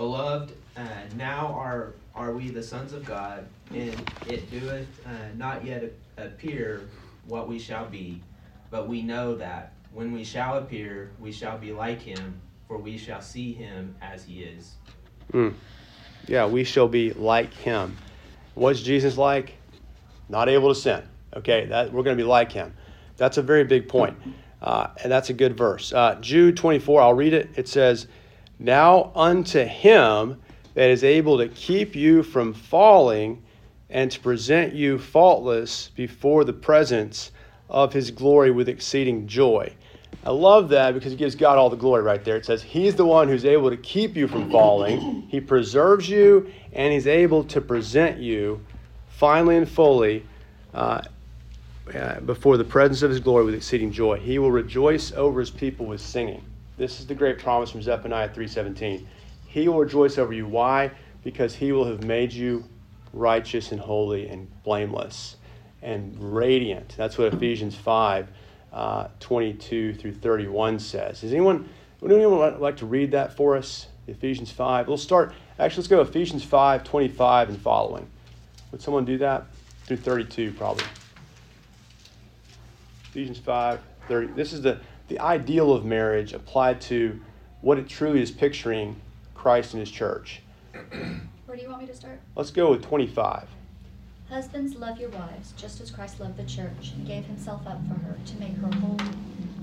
Beloved, 0.00 0.54
uh, 0.78 0.82
now 1.14 1.48
are 1.48 1.92
are 2.14 2.32
we 2.32 2.48
the 2.48 2.62
sons 2.62 2.94
of 2.94 3.04
God, 3.04 3.46
and 3.68 3.94
it 4.26 4.50
doeth 4.50 4.86
uh, 5.06 5.10
not 5.36 5.62
yet 5.62 5.92
appear 6.16 6.88
what 7.26 7.46
we 7.46 7.58
shall 7.58 7.84
be, 7.84 8.22
but 8.70 8.88
we 8.88 9.02
know 9.02 9.34
that 9.34 9.74
when 9.92 10.10
we 10.12 10.24
shall 10.24 10.56
appear, 10.56 11.10
we 11.20 11.30
shall 11.30 11.58
be 11.58 11.72
like 11.72 12.00
him, 12.00 12.40
for 12.66 12.78
we 12.78 12.96
shall 12.96 13.20
see 13.20 13.52
him 13.52 13.94
as 14.00 14.24
he 14.24 14.42
is. 14.42 14.76
Mm. 15.34 15.52
Yeah, 16.26 16.46
we 16.46 16.64
shall 16.64 16.88
be 16.88 17.12
like 17.12 17.52
him. 17.52 17.98
What's 18.54 18.80
Jesus 18.80 19.18
like? 19.18 19.52
Not 20.30 20.48
able 20.48 20.70
to 20.70 20.80
sin. 20.80 21.02
Okay, 21.36 21.66
that 21.66 21.92
we're 21.92 22.04
going 22.04 22.16
to 22.16 22.22
be 22.24 22.26
like 22.26 22.52
him. 22.52 22.72
That's 23.18 23.36
a 23.36 23.42
very 23.42 23.64
big 23.64 23.86
point, 23.86 24.16
uh, 24.62 24.86
and 25.02 25.12
that's 25.12 25.28
a 25.28 25.34
good 25.34 25.58
verse. 25.58 25.92
Uh, 25.92 26.16
Jude 26.22 26.56
24, 26.56 27.02
I'll 27.02 27.12
read 27.12 27.34
it. 27.34 27.50
It 27.56 27.68
says, 27.68 28.06
Now 28.62 29.10
unto 29.14 29.64
him 29.64 30.36
that 30.74 30.90
is 30.90 31.02
able 31.02 31.38
to 31.38 31.48
keep 31.48 31.96
you 31.96 32.22
from 32.22 32.52
falling 32.52 33.42
and 33.88 34.10
to 34.10 34.20
present 34.20 34.74
you 34.74 34.98
faultless 34.98 35.88
before 35.96 36.44
the 36.44 36.52
presence 36.52 37.32
of 37.70 37.94
his 37.94 38.10
glory 38.10 38.50
with 38.50 38.68
exceeding 38.68 39.26
joy. 39.26 39.72
I 40.24 40.30
love 40.30 40.68
that 40.68 40.92
because 40.92 41.14
it 41.14 41.16
gives 41.16 41.34
God 41.34 41.56
all 41.56 41.70
the 41.70 41.76
glory 41.76 42.02
right 42.02 42.22
there. 42.22 42.36
It 42.36 42.44
says 42.44 42.62
He's 42.62 42.94
the 42.94 43.06
one 43.06 43.28
who's 43.28 43.46
able 43.46 43.70
to 43.70 43.78
keep 43.78 44.14
you 44.14 44.28
from 44.28 44.50
falling, 44.50 45.22
He 45.28 45.40
preserves 45.40 46.10
you, 46.10 46.52
and 46.74 46.92
He's 46.92 47.06
able 47.06 47.44
to 47.44 47.62
present 47.62 48.18
you 48.18 48.60
finally 49.08 49.56
and 49.56 49.68
fully 49.68 50.26
uh, 50.74 51.00
uh, 51.94 52.20
before 52.20 52.58
the 52.58 52.64
presence 52.64 53.00
of 53.00 53.10
His 53.10 53.20
glory 53.20 53.46
with 53.46 53.54
exceeding 53.54 53.90
joy. 53.90 54.18
He 54.18 54.38
will 54.38 54.50
rejoice 54.50 55.12
over 55.12 55.40
His 55.40 55.50
people 55.50 55.86
with 55.86 56.02
singing. 56.02 56.44
This 56.80 56.98
is 56.98 57.06
the 57.06 57.14
great 57.14 57.38
promise 57.38 57.70
from 57.70 57.82
Zephaniah 57.82 58.30
3:17. 58.30 59.06
He 59.46 59.68
will 59.68 59.80
rejoice 59.80 60.16
over 60.16 60.32
you. 60.32 60.46
Why? 60.46 60.90
Because 61.22 61.54
He 61.54 61.72
will 61.72 61.84
have 61.84 62.04
made 62.04 62.32
you 62.32 62.64
righteous 63.12 63.70
and 63.70 63.78
holy 63.78 64.26
and 64.30 64.48
blameless 64.62 65.36
and 65.82 66.16
radiant. 66.18 66.94
That's 66.96 67.18
what 67.18 67.34
Ephesians 67.34 67.76
5 67.76 68.28
uh, 68.72 69.08
22 69.20 69.92
through 69.92 70.14
31 70.14 70.78
says. 70.78 71.20
Does 71.20 71.32
anyone, 71.32 71.68
would 72.00 72.12
anyone 72.12 72.58
like 72.58 72.78
to 72.78 72.86
read 72.86 73.10
that 73.10 73.36
for 73.36 73.58
us? 73.58 73.88
Ephesians 74.06 74.50
5. 74.50 74.88
We'll 74.88 74.96
start, 74.96 75.34
actually, 75.58 75.82
let's 75.82 75.88
go 75.88 76.00
Ephesians 76.00 76.44
5 76.44 76.82
25 76.82 77.50
and 77.50 77.60
following. 77.60 78.08
Would 78.72 78.80
someone 78.80 79.04
do 79.04 79.18
that? 79.18 79.44
Through 79.84 79.98
32, 79.98 80.52
probably. 80.52 80.84
Ephesians 83.10 83.38
5 83.38 83.80
30. 84.08 84.32
This 84.32 84.52
is 84.52 84.62
the, 84.62 84.80
the 85.10 85.18
ideal 85.18 85.72
of 85.72 85.84
marriage 85.84 86.32
applied 86.32 86.80
to 86.80 87.20
what 87.62 87.78
it 87.78 87.88
truly 87.88 88.22
is 88.22 88.30
picturing 88.30 88.94
Christ 89.34 89.74
and 89.74 89.80
his 89.80 89.90
church. 89.90 90.40
Where 90.72 91.56
do 91.56 91.62
you 91.62 91.68
want 91.68 91.80
me 91.80 91.88
to 91.88 91.94
start? 91.94 92.20
Let's 92.36 92.52
go 92.52 92.70
with 92.70 92.84
25. 92.84 93.48
Husbands, 94.28 94.76
love 94.76 95.00
your 95.00 95.10
wives, 95.10 95.52
just 95.56 95.80
as 95.80 95.90
Christ 95.90 96.20
loved 96.20 96.36
the 96.36 96.44
church 96.44 96.92
and 96.94 97.04
gave 97.04 97.24
himself 97.24 97.66
up 97.66 97.80
for 97.88 97.98
her 98.06 98.16
to 98.24 98.36
make 98.36 98.54
her 98.58 98.70
holy, 98.78 99.10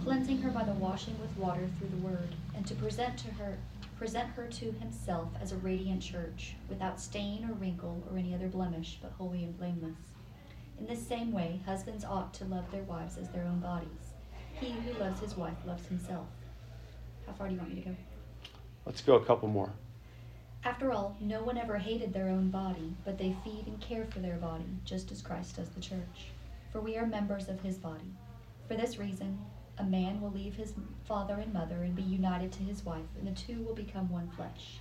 cleansing 0.03 0.41
her 0.41 0.51
by 0.51 0.65
the 0.65 0.73
washing 0.73 1.17
with 1.21 1.36
water 1.38 1.65
through 1.79 1.91
the 1.97 2.05
word, 2.05 2.36
and 2.53 2.67
to 2.67 2.75
present 2.75 3.17
to 3.19 3.31
her 3.36 3.57
present 3.97 4.29
her 4.36 4.47
to 4.47 4.73
himself 4.73 5.29
as 5.41 5.53
a 5.53 5.57
radiant 5.57 6.03
church, 6.03 6.55
without 6.69 6.99
stain 6.99 7.49
or 7.49 7.53
wrinkle 7.53 8.03
or 8.12 8.17
any 8.17 8.36
other 8.36 8.47
blemish, 8.47 8.99
but 9.01 9.13
holy 9.17 9.45
and 9.45 9.57
blameless. 9.57 9.97
In 10.77 10.86
this 10.86 11.07
same 11.07 11.31
way, 11.31 11.62
husbands 11.65 12.03
ought 12.03 12.33
to 12.36 12.45
love 12.45 12.69
their 12.69 12.83
wives 12.83 13.17
as 13.17 13.29
their 13.29 13.45
own 13.45 13.60
bodies. 13.60 14.07
He 14.60 14.72
who 14.72 15.00
loves 15.00 15.20
his 15.20 15.38
wife 15.38 15.58
loves 15.65 15.88
himself. 15.88 16.28
How 17.26 17.34
far 17.34 17.48
do 17.48 17.54
you 17.54 17.60
want 17.60 17.74
me 17.74 17.82
to 17.82 17.89
go? 17.89 17.96
Let's 18.86 19.02
go 19.02 19.15
a 19.15 19.26
couple 19.26 19.48
more. 19.50 19.72
After 20.63 20.91
all, 20.91 21.15
no 21.20 21.43
one 21.43 21.58
ever 21.58 21.78
hated 21.78 22.12
their 22.12 22.30
own 22.30 22.50
body, 22.50 22.96
but 23.06 23.17
they 23.17 23.36
feed 23.43 23.67
and 23.67 23.80
care 23.80 24.06
for 24.06 24.20
their 24.20 24.38
body, 24.38 24.65
just 24.84 25.12
as 25.12 25.22
Christ 25.22 25.58
does 25.58 25.70
the 25.70 25.82
church. 25.82 26.32
For 26.72 26.82
we 26.82 26.98
are 26.98 27.06
members 27.06 27.50
of 27.50 27.62
his 27.62 27.78
body. 27.78 28.12
For 28.67 28.76
this 28.76 28.98
reason, 28.98 29.39
a 29.78 29.84
man 29.84 30.20
will 30.20 30.32
leave 30.32 30.56
his 30.56 30.74
father 31.06 31.36
and 31.36 31.54
mother 31.54 31.84
and 31.84 31.96
be 31.96 32.02
united 32.02 32.52
to 32.54 32.63
his 32.63 32.84
wife, 32.84 33.06
and 33.20 33.28
the 33.28 33.39
two 33.39 33.62
will 33.62 33.76
become 33.76 34.10
one 34.10 34.30
flesh. 34.32 34.80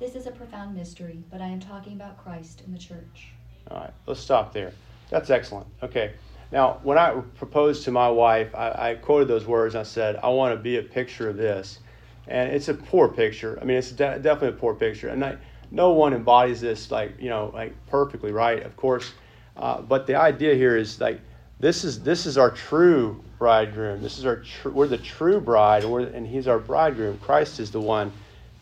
This 0.00 0.14
is 0.14 0.26
a 0.26 0.32
profound 0.32 0.74
mystery, 0.76 1.22
but 1.30 1.40
I 1.40 1.46
am 1.46 1.60
talking 1.60 1.94
about 1.94 2.22
Christ 2.22 2.62
and 2.66 2.74
the 2.74 2.78
church. 2.78 3.32
All 3.70 3.78
right, 3.78 3.94
let's 4.06 4.20
stop 4.20 4.52
there. 4.52 4.72
That's 5.10 5.30
excellent. 5.30 5.66
Okay. 5.82 6.12
Now, 6.50 6.80
when 6.82 6.96
I 6.96 7.10
proposed 7.36 7.84
to 7.84 7.90
my 7.90 8.08
wife, 8.08 8.54
I, 8.54 8.90
I 8.90 8.94
quoted 8.94 9.28
those 9.28 9.46
words. 9.46 9.74
and 9.74 9.80
I 9.80 9.84
said, 9.84 10.16
I 10.22 10.28
want 10.28 10.56
to 10.56 10.62
be 10.62 10.78
a 10.78 10.82
picture 10.82 11.28
of 11.28 11.36
this. 11.36 11.80
And 12.26 12.52
it's 12.52 12.68
a 12.68 12.74
poor 12.74 13.08
picture. 13.08 13.58
I 13.60 13.64
mean, 13.64 13.76
it's 13.76 13.90
de- 13.90 14.18
definitely 14.18 14.48
a 14.48 14.60
poor 14.60 14.74
picture. 14.74 15.08
And 15.08 15.24
I, 15.24 15.36
no 15.70 15.90
one 15.90 16.14
embodies 16.14 16.60
this 16.60 16.90
like, 16.90 17.14
you 17.20 17.28
know, 17.28 17.50
like 17.54 17.74
perfectly, 17.86 18.32
right? 18.32 18.62
Of 18.62 18.76
course. 18.76 19.12
Uh, 19.56 19.82
but 19.82 20.06
the 20.06 20.14
idea 20.14 20.54
here 20.54 20.76
is 20.76 21.00
like, 21.00 21.20
this 21.60 21.84
is 21.84 22.00
this 22.02 22.24
is 22.24 22.38
our 22.38 22.50
true 22.50 23.22
bridegroom. 23.38 24.00
This 24.00 24.18
is 24.18 24.24
our 24.26 24.36
tr- 24.36 24.68
we're 24.68 24.86
the 24.86 24.96
true 24.96 25.40
bride, 25.40 25.82
and, 25.84 26.14
and 26.14 26.26
he's 26.26 26.46
our 26.46 26.60
bridegroom. 26.60 27.18
Christ 27.18 27.58
is 27.58 27.72
the 27.72 27.80
one 27.80 28.12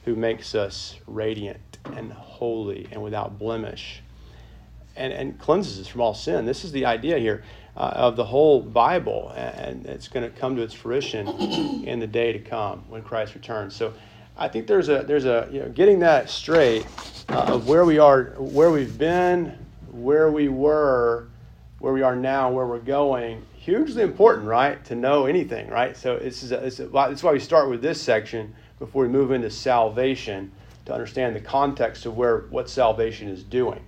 who 0.07 0.17
makes 0.17 0.55
us 0.55 0.99
radiant 1.07 1.79
and 1.85 2.11
holy 2.13 2.89
and 2.91 3.03
without 3.03 3.39
blemish 3.39 4.03
and, 4.97 5.13
and 5.13 5.39
cleanses 5.39 5.79
us 5.79 5.87
from 5.87 6.01
all 6.01 6.15
sin. 6.15 6.47
This 6.47 6.65
is 6.65 6.73
the 6.73 6.87
idea 6.87 7.19
here 7.19 7.45
uh, 7.77 7.93
of 7.95 8.17
the 8.17 8.25
whole 8.25 8.63
Bible, 8.63 9.33
and 9.37 9.85
it's 9.87 10.09
going 10.09 10.31
to 10.31 10.37
come 10.37 10.57
to 10.57 10.63
its 10.63 10.75
fruition 10.75 11.29
in 11.85 11.99
the 11.99 12.07
day 12.07 12.33
to 12.33 12.39
come 12.39 12.85
when 12.89 13.03
Christ 13.03 13.35
returns. 13.35 13.77
So, 13.77 13.93
I 14.39 14.49
think 14.49 14.67
there's 14.67 14.89
a 14.89 15.03
there's 15.03 15.25
a 15.25 15.49
you 15.51 15.61
know 15.61 15.69
getting 15.69 16.01
that 16.01 16.29
straight 16.29 16.87
uh, 17.29 17.55
of 17.55 17.69
where 17.69 17.85
we 17.85 17.99
are, 17.99 18.35
where 18.39 18.71
we've 18.71 18.97
been, 18.97 19.57
where 19.91 20.31
we 20.31 20.49
were, 20.49 21.29
where 21.79 21.93
we 21.93 22.03
are 22.03 22.17
now, 22.17 22.51
where 22.51 22.67
we're 22.67 22.79
going. 22.79 23.45
Hugely 23.55 24.03
important, 24.03 24.47
right? 24.47 24.85
To 24.87 24.95
know 24.95 25.27
anything, 25.27 25.69
right? 25.69 25.97
So 25.97 26.19
this 26.19 26.43
is 26.43 26.53
a, 26.53 26.65
it's, 26.65 26.81
a, 26.81 26.89
it's 27.11 27.23
why 27.23 27.33
we 27.33 27.41
start 27.41 27.69
with 27.69 27.83
this 27.83 28.01
section 28.01 28.55
before 28.79 29.03
we 29.03 29.09
move 29.09 29.33
into 29.33 29.51
salvation 29.51 30.53
to 30.85 30.93
understand 30.93 31.35
the 31.35 31.41
context 31.41 32.07
of 32.07 32.17
where 32.17 32.41
what 32.51 32.71
salvation 32.71 33.29
is 33.29 33.43
doing. 33.43 33.85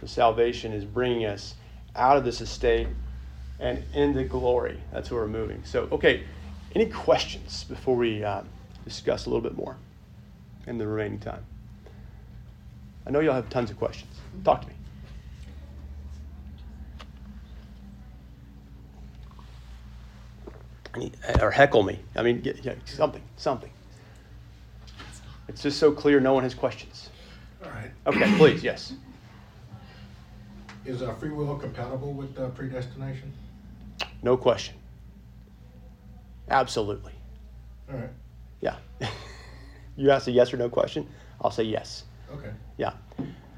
The 0.00 0.08
salvation 0.08 0.72
is 0.72 0.84
bringing 0.84 1.24
us 1.24 1.54
out 1.96 2.16
of 2.16 2.24
this 2.24 2.40
estate 2.40 2.88
and 3.58 3.82
into 3.94 4.24
glory. 4.24 4.80
That's 4.92 5.10
where 5.10 5.22
we're 5.22 5.28
moving. 5.28 5.62
So, 5.64 5.88
okay, 5.92 6.24
any 6.74 6.86
questions 6.86 7.64
before 7.64 7.96
we 7.96 8.24
uh, 8.24 8.42
discuss 8.84 9.26
a 9.26 9.30
little 9.30 9.42
bit 9.42 9.56
more 9.56 9.76
in 10.66 10.78
the 10.78 10.86
remaining 10.86 11.18
time? 11.18 11.44
I 13.06 13.10
know 13.10 13.20
you'll 13.20 13.34
have 13.34 13.50
tons 13.50 13.70
of 13.70 13.78
questions. 13.78 14.12
Talk 14.44 14.62
to 14.62 14.68
me. 14.68 14.74
Or 21.40 21.50
heckle 21.50 21.82
me. 21.82 21.98
I 22.14 22.22
mean, 22.22 22.40
get, 22.40 22.64
yeah, 22.64 22.74
something, 22.84 23.22
something. 23.36 23.70
It's 25.48 25.62
just 25.62 25.78
so 25.78 25.92
clear 25.92 26.20
no 26.20 26.32
one 26.32 26.44
has 26.44 26.54
questions. 26.54 27.10
All 27.62 27.70
right. 27.70 27.90
Okay, 28.06 28.32
please, 28.36 28.62
yes. 28.62 28.94
Is 30.84 31.02
uh, 31.02 31.12
free 31.14 31.30
will 31.30 31.56
compatible 31.56 32.12
with 32.12 32.38
uh, 32.38 32.48
predestination? 32.50 33.32
No 34.24 34.38
question. 34.38 34.74
Absolutely. 36.48 37.12
All 37.92 37.98
right. 37.98 38.08
Yeah. 38.62 38.76
you 39.96 40.10
ask 40.10 40.26
a 40.26 40.30
yes 40.30 40.52
or 40.52 40.56
no 40.56 40.70
question, 40.70 41.06
I'll 41.42 41.50
say 41.50 41.64
yes. 41.64 42.04
Okay. 42.32 42.50
Yeah. 42.78 42.94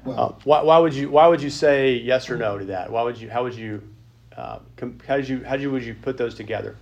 Uh, 0.05 0.33
why, 0.43 0.61
why 0.61 0.77
would 0.77 0.93
you 0.93 1.09
Why 1.09 1.27
would 1.27 1.41
you 1.41 1.49
say 1.49 1.93
yes 1.95 2.29
or 2.29 2.35
no 2.37 2.57
to 2.57 2.65
that? 2.65 2.91
Why 2.91 3.01
would 3.01 3.17
you 3.19 3.29
How 3.29 3.43
would 3.43 3.55
you 3.55 3.81
uh, 4.35 4.59
com- 4.75 4.99
How 5.07 5.15
did 5.15 5.29
you 5.29 5.43
How 5.45 5.53
did 5.53 5.61
you 5.61 5.71
would 5.71 5.83
you 5.83 5.95
put 5.95 6.17
those 6.17 6.35
together? 6.35 6.75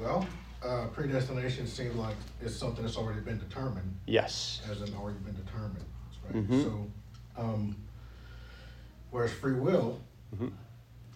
well, 0.00 0.26
uh, 0.64 0.86
predestination 0.94 1.66
seems 1.66 1.94
like 1.96 2.16
it's 2.40 2.56
something 2.56 2.82
that's 2.82 2.96
already 2.96 3.20
been 3.20 3.38
determined, 3.38 3.94
Yes. 4.06 4.62
as 4.70 4.80
in 4.80 4.94
already 4.94 5.18
been 5.18 5.34
determined. 5.36 5.84
Right? 6.24 6.48
Mhm. 6.48 6.62
So, 6.64 6.90
um, 7.36 7.76
whereas 9.10 9.32
free 9.32 9.52
will, 9.54 10.00
Mhm. 10.34 10.52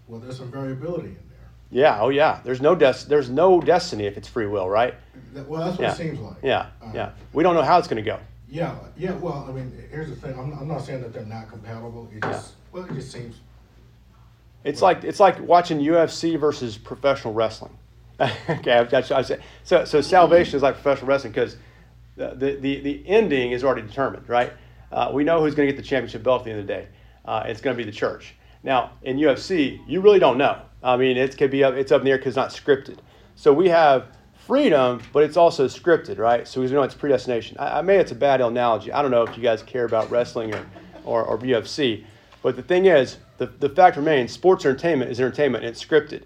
Well, 0.09 0.21
there's 0.21 0.37
some 0.39 0.51
variability 0.51 1.09
in 1.09 1.15
there. 1.15 1.49
Yeah. 1.71 1.99
Oh, 2.01 2.09
yeah. 2.11 2.41
There's 2.45 2.61
no 2.61 2.75
des- 2.75 3.07
There's 3.09 3.31
no 3.31 3.61
destiny 3.61 4.05
if 4.07 4.17
it's 4.17 4.29
free 4.29 4.47
will, 4.47 4.69
right? 4.69 4.95
That- 5.35 5.49
Well, 5.49 5.65
that's 5.65 5.79
what 5.79 5.85
Yeah. 5.85 5.93
it 5.93 5.97
seems 5.97 6.19
like. 6.21 6.37
Yeah. 6.43 6.67
Uh, 6.83 6.91
Yeah. 6.95 7.11
We 7.33 7.43
don't 7.43 7.55
know 7.55 7.63
how 7.63 7.79
it's 7.79 7.89
going 7.89 8.03
to 8.03 8.09
go. 8.11 8.19
Yeah, 8.49 8.77
yeah, 8.97 9.13
well, 9.15 9.47
I 9.49 9.53
mean, 9.53 9.73
here's 9.91 10.09
the 10.11 10.15
thing, 10.15 10.39
I'm, 10.39 10.53
I'm 10.57 10.69
not 10.69 10.83
saying 10.83 11.01
that 11.03 11.13
they're 11.13 11.25
not 11.25 11.49
compatible, 11.49 12.09
it 12.15 12.23
just, 12.23 12.53
well, 12.71 12.85
it 12.85 12.93
just 12.95 13.11
seems, 13.11 13.41
It's 14.63 14.81
like 14.81 15.03
it's 15.03 15.19
like 15.19 15.41
watching 15.41 15.81
UFC 15.81 16.39
versus 16.39 16.79
professional 16.79 17.35
wrestling. 17.35 17.77
okay, 18.21 18.87
that's 18.89 19.11
I 19.11 19.23
say. 19.23 19.41
So 19.65 19.85
so 19.85 20.01
salvation 20.01 20.57
is 20.57 20.63
like 20.63 20.75
professional 20.75 21.09
wrestling 21.09 21.33
because 21.33 21.57
the, 22.17 22.29
the 22.37 22.55
the 22.57 22.81
the 22.81 23.03
ending 23.09 23.51
is 23.51 23.65
already 23.65 23.83
determined, 23.83 24.29
right? 24.29 24.53
Uh, 24.93 25.11
we 25.13 25.25
know 25.25 25.41
who's 25.41 25.57
going 25.57 25.67
to 25.67 25.73
get 25.75 25.83
the 25.83 25.87
championship 25.87 26.23
belt 26.23 26.43
at 26.43 26.45
the 26.45 26.51
end 26.53 26.61
of 26.61 26.67
the 26.69 26.73
day. 26.73 26.87
Uh, 27.25 27.43
it's 27.47 27.61
going 27.61 27.77
to 27.77 27.83
be 27.83 27.91
the 27.91 27.97
church. 27.97 28.35
Now 28.65 28.93
in 29.03 29.19
UFC, 29.19 29.81
you 29.87 30.01
really 30.01 30.19
don't 30.19 30.39
know. 30.39 30.61
I 30.83 30.97
mean, 30.97 31.17
it 31.17 31.37
could 31.39 31.51
be 31.51 31.63
up, 31.63 31.75
it's 31.75 31.93
up 31.93 32.05
air 32.05 32.19
because 32.19 32.37
it's 32.37 32.37
not 32.37 32.51
scripted. 32.51 32.99
So 33.37 33.53
we 33.53 33.69
have 33.69 34.09
freedom, 34.35 35.01
but 35.13 35.23
it's 35.23 35.37
also 35.37 35.67
scripted, 35.67 36.19
right? 36.19 36.49
So 36.49 36.61
we 36.61 36.67
know 36.69 36.83
it's 36.83 36.95
predestination. 36.95 37.57
I, 37.59 37.79
I 37.79 37.83
may 37.83 37.99
it's 37.99 38.13
a 38.13 38.17
bad 38.17 38.41
analogy. 38.41 38.93
I 38.93 39.01
don't 39.03 39.11
know 39.11 39.23
if 39.23 39.37
you 39.37 39.43
guys 39.43 39.63
care 39.63 39.85
about 39.85 40.11
wrestling 40.11 40.53
or 40.55 40.67
or, 41.05 41.23
or 41.23 41.39
UFC, 41.39 42.03
but 42.43 42.57
the 42.57 42.63
thing 42.63 42.87
is, 42.87 43.19
the, 43.37 43.47
the 43.47 43.69
fact 43.69 43.97
remains, 43.97 44.33
sports 44.33 44.65
entertainment 44.65 45.11
is 45.11 45.21
entertainment 45.21 45.65
and 45.65 45.71
it's 45.71 45.85
scripted 45.85 46.23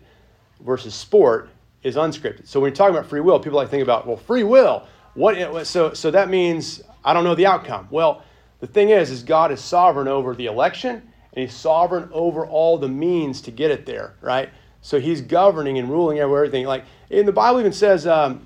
versus 0.60 0.94
sport 0.94 1.48
is 1.82 1.96
unscripted. 1.96 2.46
So 2.46 2.60
when 2.60 2.70
you're 2.70 2.76
talking 2.76 2.94
about 2.94 3.08
free 3.08 3.20
will, 3.20 3.40
people 3.40 3.56
like 3.56 3.70
think 3.70 3.82
about, 3.82 4.06
well, 4.06 4.16
free 4.16 4.44
will. 4.44 4.86
What 5.14 5.66
so 5.66 5.94
so 5.94 6.10
that 6.12 6.28
means 6.28 6.82
I 7.04 7.12
don't 7.12 7.24
know 7.24 7.34
the 7.34 7.46
outcome. 7.46 7.88
Well, 7.90 8.22
the 8.60 8.66
thing 8.66 8.90
is, 8.90 9.10
is 9.10 9.22
God 9.22 9.50
is 9.50 9.60
sovereign 9.60 10.06
over 10.06 10.34
the 10.34 10.46
election 10.46 11.02
and 11.38 11.46
he's 11.46 11.56
sovereign 11.56 12.08
over 12.12 12.44
all 12.44 12.78
the 12.78 12.88
means 12.88 13.40
to 13.42 13.52
get 13.52 13.70
it 13.70 13.86
there, 13.86 14.12
right? 14.20 14.48
So 14.82 14.98
he's 14.98 15.20
governing 15.20 15.78
and 15.78 15.88
ruling 15.88 16.18
over 16.18 16.36
everything. 16.36 16.66
Like 16.66 16.84
in 17.10 17.26
the 17.26 17.32
Bible 17.32 17.60
even 17.60 17.72
says 17.72 18.08
um, 18.08 18.44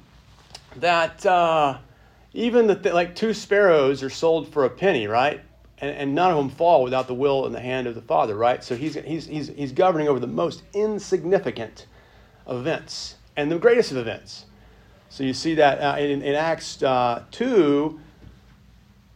that 0.77 1.25
uh, 1.25 1.79
even 2.35 2.67
the 2.67 2.75
th- 2.75 2.95
like 2.95 3.15
two 3.15 3.33
sparrows 3.33 4.03
are 4.03 4.11
sold 4.11 4.53
for 4.53 4.67
a 4.67 4.69
penny, 4.69 5.07
right? 5.07 5.41
And, 5.79 5.97
and 5.97 6.15
none 6.15 6.33
of 6.33 6.37
them 6.37 6.51
fall 6.51 6.83
without 6.83 7.07
the 7.07 7.15
will 7.15 7.47
and 7.47 7.55
the 7.55 7.61
hand 7.61 7.87
of 7.87 7.95
the 7.95 8.03
Father, 8.03 8.35
right? 8.35 8.63
So 8.63 8.77
he's, 8.77 8.93
he's, 8.93 9.25
he's, 9.25 9.49
he's 9.49 9.73
governing 9.73 10.09
over 10.09 10.21
the 10.21 10.27
most 10.27 10.63
insignificant 10.75 11.87
events 12.47 13.17
and 13.39 13.51
the 13.51 13.59
greatest 13.59 13.91
of 13.93 13.97
events. 13.97 14.45
So 15.09 15.25
you 15.25 15.33
see 15.33 15.55
that 15.55 15.79
uh, 15.79 15.99
in, 15.99 16.21
in 16.21 16.35
Acts 16.35 16.83
uh, 16.83 17.25
2, 17.31 17.99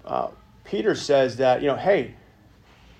uh, 0.06 0.28
Peter 0.64 0.94
says 0.94 1.36
that, 1.36 1.60
you 1.60 1.68
know, 1.68 1.76
hey, 1.76 2.14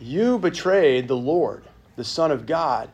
you 0.00 0.38
betrayed 0.38 1.08
the 1.08 1.16
Lord, 1.16 1.64
the 1.96 2.04
Son 2.04 2.30
of 2.30 2.46
God, 2.46 2.90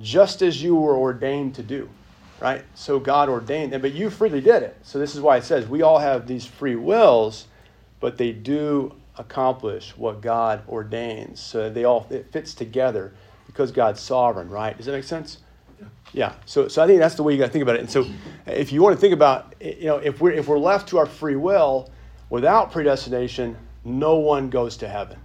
just 0.00 0.42
as 0.42 0.62
you 0.62 0.74
were 0.74 0.96
ordained 0.96 1.54
to 1.56 1.62
do, 1.62 1.88
right? 2.40 2.64
So 2.74 2.98
God 2.98 3.28
ordained 3.28 3.72
it, 3.72 3.82
but 3.82 3.92
you 3.92 4.10
freely 4.10 4.40
did 4.40 4.62
it. 4.62 4.76
So 4.82 4.98
this 4.98 5.14
is 5.14 5.20
why 5.20 5.36
it 5.36 5.44
says 5.44 5.68
we 5.68 5.82
all 5.82 5.98
have 5.98 6.26
these 6.26 6.44
free 6.44 6.76
wills, 6.76 7.46
but 8.00 8.18
they 8.18 8.32
do 8.32 8.94
accomplish 9.16 9.96
what 9.96 10.20
God 10.20 10.62
ordains. 10.68 11.40
So 11.40 11.70
they 11.70 11.84
all 11.84 12.06
it 12.10 12.30
fits 12.32 12.54
together 12.54 13.12
because 13.46 13.70
God's 13.70 14.00
sovereign, 14.00 14.50
right? 14.50 14.76
Does 14.76 14.86
that 14.86 14.92
make 14.92 15.04
sense? 15.04 15.38
Yeah. 16.12 16.34
So, 16.46 16.68
so 16.68 16.82
I 16.82 16.86
think 16.86 17.00
that's 17.00 17.16
the 17.16 17.22
way 17.22 17.32
you 17.32 17.38
got 17.38 17.46
to 17.46 17.52
think 17.52 17.62
about 17.62 17.76
it. 17.76 17.80
And 17.80 17.90
so, 17.90 18.06
if 18.46 18.72
you 18.72 18.82
want 18.82 18.96
to 18.96 19.00
think 19.00 19.12
about, 19.12 19.54
you 19.60 19.86
know, 19.86 19.96
if 19.98 20.20
we're 20.20 20.32
if 20.32 20.46
we're 20.48 20.58
left 20.58 20.88
to 20.90 20.98
our 20.98 21.06
free 21.06 21.36
will 21.36 21.90
without 22.30 22.72
predestination, 22.72 23.56
no 23.84 24.16
one 24.16 24.48
goes 24.48 24.76
to 24.78 24.88
heaven. 24.88 25.18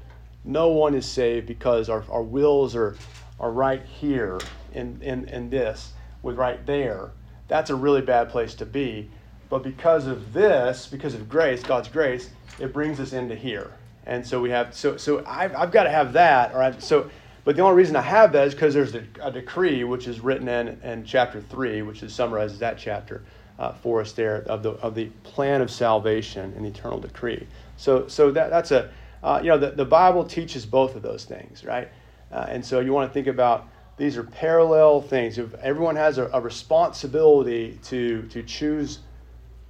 No 0.50 0.70
one 0.70 0.96
is 0.96 1.06
saved 1.06 1.46
because 1.46 1.90
our, 1.90 2.04
our 2.10 2.24
wills 2.24 2.76
are 2.76 2.96
are 3.40 3.52
right 3.52 3.86
here 3.86 4.40
in, 4.74 5.00
in 5.04 5.30
in 5.30 5.52
this 5.52 5.94
with 6.24 6.38
right 6.38 6.66
there. 6.66 7.12
That's 7.48 7.70
a 7.70 7.76
really 7.76 8.02
bad 8.02 8.30
place 8.30 8.56
to 8.56 8.66
be. 8.66 9.12
But 9.50 9.62
because 9.62 10.08
of 10.08 10.34
this, 10.34 10.88
because 10.88 11.14
of 11.14 11.30
grace, 11.30 11.62
God's 11.62 11.88
grace, 11.88 12.32
it 12.60 12.74
brings 12.74 13.00
us 13.00 13.14
into 13.14 13.36
here. 13.36 13.72
And 14.08 14.26
so 14.26 14.42
we 14.42 14.50
have 14.50 14.74
so 14.74 14.98
so 14.98 15.24
I've, 15.28 15.56
I've 15.56 15.72
got 15.72 15.84
to 15.84 15.92
have 15.92 16.14
that. 16.14 16.52
All 16.54 16.60
right. 16.60 16.82
So 16.82 17.12
but 17.44 17.56
the 17.56 17.62
only 17.62 17.78
reason 17.78 17.96
I 17.96 18.02
have 18.02 18.32
that 18.32 18.48
is 18.48 18.56
because 18.56 18.74
there's 18.74 18.96
a, 18.96 19.04
a, 19.22 19.32
decree 19.32 19.84
which 19.84 20.08
is 20.08 20.20
written 20.20 20.48
in, 20.48 20.80
in 20.84 21.06
chapter 21.06 21.42
3, 21.42 21.84
which 21.84 22.04
is 22.04 22.14
summarizes 22.14 22.60
that 22.60 22.78
chapter 22.78 23.24
uh, 23.58 23.72
for 23.74 24.02
us 24.02 24.12
there 24.12 24.38
of 24.44 24.62
the, 24.62 24.72
of 24.72 24.94
the 24.94 25.06
plan 25.24 25.62
of 25.62 25.72
salvation 25.72 26.54
and 26.56 26.66
the 26.66 26.70
eternal 26.70 27.00
decree. 27.00 27.48
So, 27.78 28.08
so 28.08 28.30
that, 28.32 28.50
that's 28.50 28.72
a, 28.72 28.92
uh, 29.24 29.40
you 29.42 29.50
know, 29.50 29.58
the, 29.58 29.72
the 29.72 29.86
Bible 29.86 30.24
teaches 30.24 30.66
both 30.66 30.96
of 30.96 31.02
those 31.02 31.26
things, 31.26 31.64
right? 31.64 31.90
Uh, 32.32 32.46
and 32.48 32.66
so 32.66 32.80
you 32.80 32.94
want 32.94 33.10
to 33.10 33.14
think 33.14 33.28
about 33.28 33.68
these 33.98 34.18
are 34.18 34.24
parallel 34.24 35.02
things. 35.02 35.38
If 35.38 35.54
everyone 35.56 35.96
has 35.96 36.18
a, 36.18 36.30
a 36.32 36.40
responsibility 36.40 37.80
to, 37.86 38.24
to 38.24 38.44
choose 38.44 39.00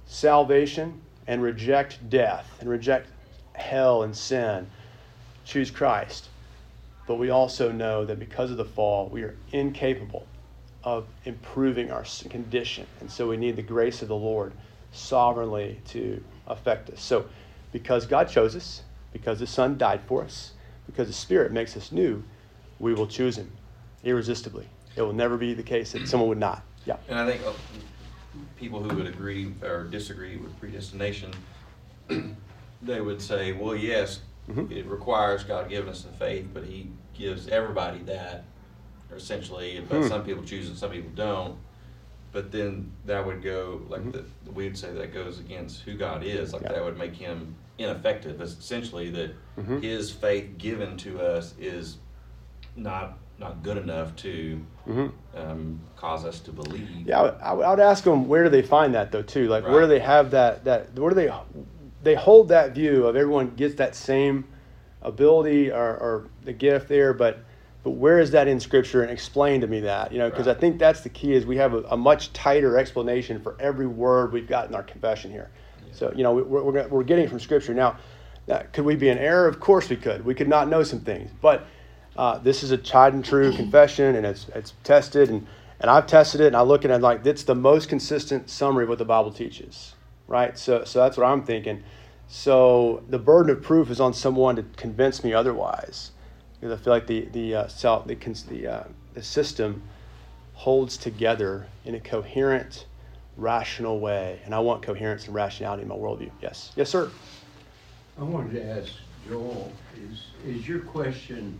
salvation 0.06 1.00
and 1.26 1.42
reject 1.42 2.08
death 2.10 2.56
and 2.60 2.68
reject 2.68 3.08
hell 3.54 4.02
and 4.04 4.16
sin, 4.16 4.66
choose 5.44 5.70
Christ 5.70 6.28
but 7.10 7.16
we 7.16 7.30
also 7.30 7.72
know 7.72 8.04
that 8.04 8.20
because 8.20 8.52
of 8.52 8.56
the 8.56 8.64
fall, 8.64 9.08
we 9.08 9.24
are 9.24 9.34
incapable 9.50 10.28
of 10.84 11.08
improving 11.24 11.90
our 11.90 12.04
condition. 12.28 12.86
And 13.00 13.10
so 13.10 13.26
we 13.26 13.36
need 13.36 13.56
the 13.56 13.62
grace 13.62 14.00
of 14.00 14.06
the 14.06 14.14
Lord 14.14 14.52
sovereignly 14.92 15.80
to 15.88 16.22
affect 16.46 16.88
us. 16.88 17.02
So, 17.02 17.26
because 17.72 18.06
God 18.06 18.28
chose 18.28 18.54
us, 18.54 18.82
because 19.12 19.38
the 19.38 19.46
Son 19.46 19.76
died 19.78 20.00
for 20.06 20.22
us, 20.22 20.52
because 20.86 21.08
the 21.08 21.14
Spirit 21.14 21.52
makes 21.52 21.76
us 21.76 21.92
new, 21.92 22.22
we 22.78 22.94
will 22.94 23.06
choose 23.06 23.36
Him 23.36 23.50
irresistibly. 24.04 24.66
It 24.96 25.02
will 25.02 25.12
never 25.12 25.36
be 25.36 25.54
the 25.54 25.62
case 25.62 25.92
that 25.92 26.08
someone 26.08 26.28
would 26.28 26.38
not. 26.38 26.62
Yeah. 26.84 26.96
And 27.08 27.18
I 27.18 27.26
think 27.26 27.44
uh, 27.46 27.52
people 28.56 28.82
who 28.82 28.96
would 28.96 29.06
agree 29.06 29.52
or 29.62 29.84
disagree 29.84 30.36
with 30.36 30.58
predestination, 30.58 31.30
they 32.82 33.00
would 33.00 33.20
say, 33.20 33.52
well, 33.52 33.76
yes, 33.76 34.20
Mhm. 34.48 34.70
it 34.70 34.86
requires 34.86 35.44
God 35.44 35.68
giving 35.68 35.88
us 35.90 36.02
the 36.02 36.12
faith, 36.12 36.48
but 36.52 36.64
He 36.64 36.90
gives 37.14 37.46
everybody 37.48 37.98
that, 38.00 38.44
essentially. 39.14 39.84
But 39.88 40.02
Hmm. 40.02 40.08
some 40.08 40.24
people 40.24 40.42
choose 40.42 40.68
it, 40.68 40.76
some 40.76 40.90
people 40.90 41.10
don't. 41.14 41.56
But 42.32 42.50
then 42.52 42.92
that 43.06 43.24
would 43.26 43.42
go 43.42 43.82
like 43.88 44.02
Mhm. 44.02 44.12
the, 44.12 44.50
we'd 44.52 44.78
say 44.78 44.92
that 44.92 45.12
goes 45.12 45.38
against 45.40 45.82
who 45.82 45.94
God 45.96 46.22
is. 46.24 46.52
Like 46.52 46.62
Yeah. 46.62 46.72
that 46.72 46.84
would 46.84 46.96
make 46.96 47.14
Him 47.14 47.54
ineffective. 47.80 48.40
It's 48.40 48.52
essentially 48.52 49.10
that 49.10 49.34
Mhm. 49.58 49.82
His 49.82 50.10
faith 50.10 50.58
given 50.58 50.96
to 50.98 51.20
us 51.20 51.54
is 51.58 51.98
not 52.76 53.18
not 53.38 53.62
good 53.62 53.78
enough 53.78 54.14
to 54.16 54.60
hmm 54.84 55.06
um, 55.34 55.80
cause 55.96 56.26
us 56.26 56.40
to 56.40 56.52
believe. 56.52 57.06
Yeah, 57.06 57.20
I 57.20 57.22
would, 57.54 57.64
I 57.64 57.70
would- 57.70 57.80
ask 57.80 58.04
them 58.04 58.28
where 58.28 58.44
do 58.44 58.50
they 58.50 58.60
find 58.62 58.94
that 58.94 59.12
though 59.12 59.22
too? 59.22 59.48
Like 59.48 59.66
where 59.66 59.80
do 59.82 59.86
they 59.86 60.00
have 60.00 60.32
that 60.32 60.64
that 60.64 60.98
where 60.98 61.10
do 61.10 61.14
they 61.14 61.32
they 62.02 62.14
hold 62.14 62.48
that 62.48 62.74
view 62.74 63.06
of 63.06 63.16
everyone 63.16 63.54
gets 63.56 63.76
that 63.76 63.94
same 63.94 64.44
ability 65.02 65.70
or, 65.70 65.96
or 65.96 66.28
the 66.44 66.52
gift 66.52 66.88
there, 66.88 67.14
but 67.14 67.38
but 67.82 67.92
where 67.92 68.18
is 68.18 68.32
that 68.32 68.46
in 68.46 68.60
Scripture? 68.60 69.02
And 69.02 69.10
explain 69.10 69.62
to 69.62 69.66
me 69.66 69.80
that 69.80 70.12
you 70.12 70.18
know 70.18 70.28
because 70.28 70.48
I 70.48 70.54
think 70.54 70.78
that's 70.78 71.00
the 71.00 71.08
key 71.08 71.32
is 71.32 71.46
we 71.46 71.56
have 71.56 71.72
a, 71.72 71.82
a 71.84 71.96
much 71.96 72.32
tighter 72.34 72.76
explanation 72.76 73.40
for 73.40 73.56
every 73.58 73.86
word 73.86 74.32
we've 74.32 74.48
got 74.48 74.68
in 74.68 74.74
our 74.74 74.82
confession 74.82 75.30
here. 75.30 75.48
So 75.92 76.12
you 76.14 76.22
know 76.22 76.32
we- 76.32 76.42
we're, 76.42 76.88
we're, 76.88 77.02
getting 77.04 77.28
from 77.28 77.40
Scripture 77.40 77.74
now. 77.74 77.96
uh, 78.48 78.62
could 78.72 78.84
we 78.84 78.96
be 78.96 79.08
in 79.08 79.18
error? 79.18 79.46
Of 79.46 79.60
course 79.60 79.88
we 79.88 79.96
could. 79.96 80.24
We 80.24 80.34
could 80.34 80.48
not 80.48 80.68
know 80.68 80.82
some 80.82 81.00
things, 81.00 81.30
but 81.40 81.66
uh, 82.16 82.38
this 82.38 82.62
is 82.62 82.70
a 82.70 82.76
tried 82.78 83.14
and 83.14 83.24
true 83.24 83.52
confession, 83.52 84.16
and 84.16 84.26
it's 84.26 84.48
it's 84.54 84.74
tested, 84.84 85.30
and 85.30 85.46
and 85.80 85.90
I've 85.90 86.06
tested 86.06 86.40
it, 86.40 86.48
and 86.48 86.56
I 86.56 86.62
look 86.62 86.84
at 86.84 86.90
it 86.90 87.00
like 87.00 87.24
it's 87.26 87.44
the 87.44 87.54
most 87.54 87.88
consistent 87.88 88.50
summary 88.50 88.84
of 88.84 88.88
what 88.90 88.98
the 88.98 89.04
Bible 89.04 89.32
teaches, 89.32 89.94
right? 90.26 90.58
So 90.58 90.84
so 90.84 91.00
that's 91.00 91.16
what 91.16 91.26
I'm 91.26 91.44
thinking. 91.44 91.82
So 92.28 93.02
the 93.08 93.18
burden 93.18 93.50
of 93.50 93.62
proof 93.62 93.90
is 93.90 94.00
on 94.00 94.14
someone 94.14 94.56
to 94.56 94.64
convince 94.76 95.24
me 95.24 95.32
otherwise, 95.32 96.12
because 96.60 96.78
I 96.78 96.82
feel 96.82 96.92
like 96.92 97.06
the 97.06 97.28
the 97.32 97.54
uh, 97.54 97.68
self 97.68 98.06
the 98.06 98.14
the 98.14 98.66
uh, 98.66 98.84
the 99.14 99.22
system 99.22 99.82
holds 100.54 100.96
together 100.96 101.66
in 101.84 101.94
a 101.94 102.00
coherent, 102.00 102.86
rational 103.36 104.00
way, 104.00 104.40
and 104.44 104.54
I 104.54 104.58
want 104.60 104.82
coherence 104.82 105.26
and 105.26 105.34
rationality 105.34 105.82
in 105.82 105.88
my 105.88 105.94
worldview. 105.94 106.30
Yes, 106.42 106.72
yes, 106.76 106.90
sir. 106.90 107.10
I 108.18 108.22
wanted 108.22 108.52
to 108.54 108.64
ask 108.64 108.92
Joel, 109.28 109.72
is, 110.10 110.26
is 110.44 110.68
your 110.68 110.80
question 110.80 111.58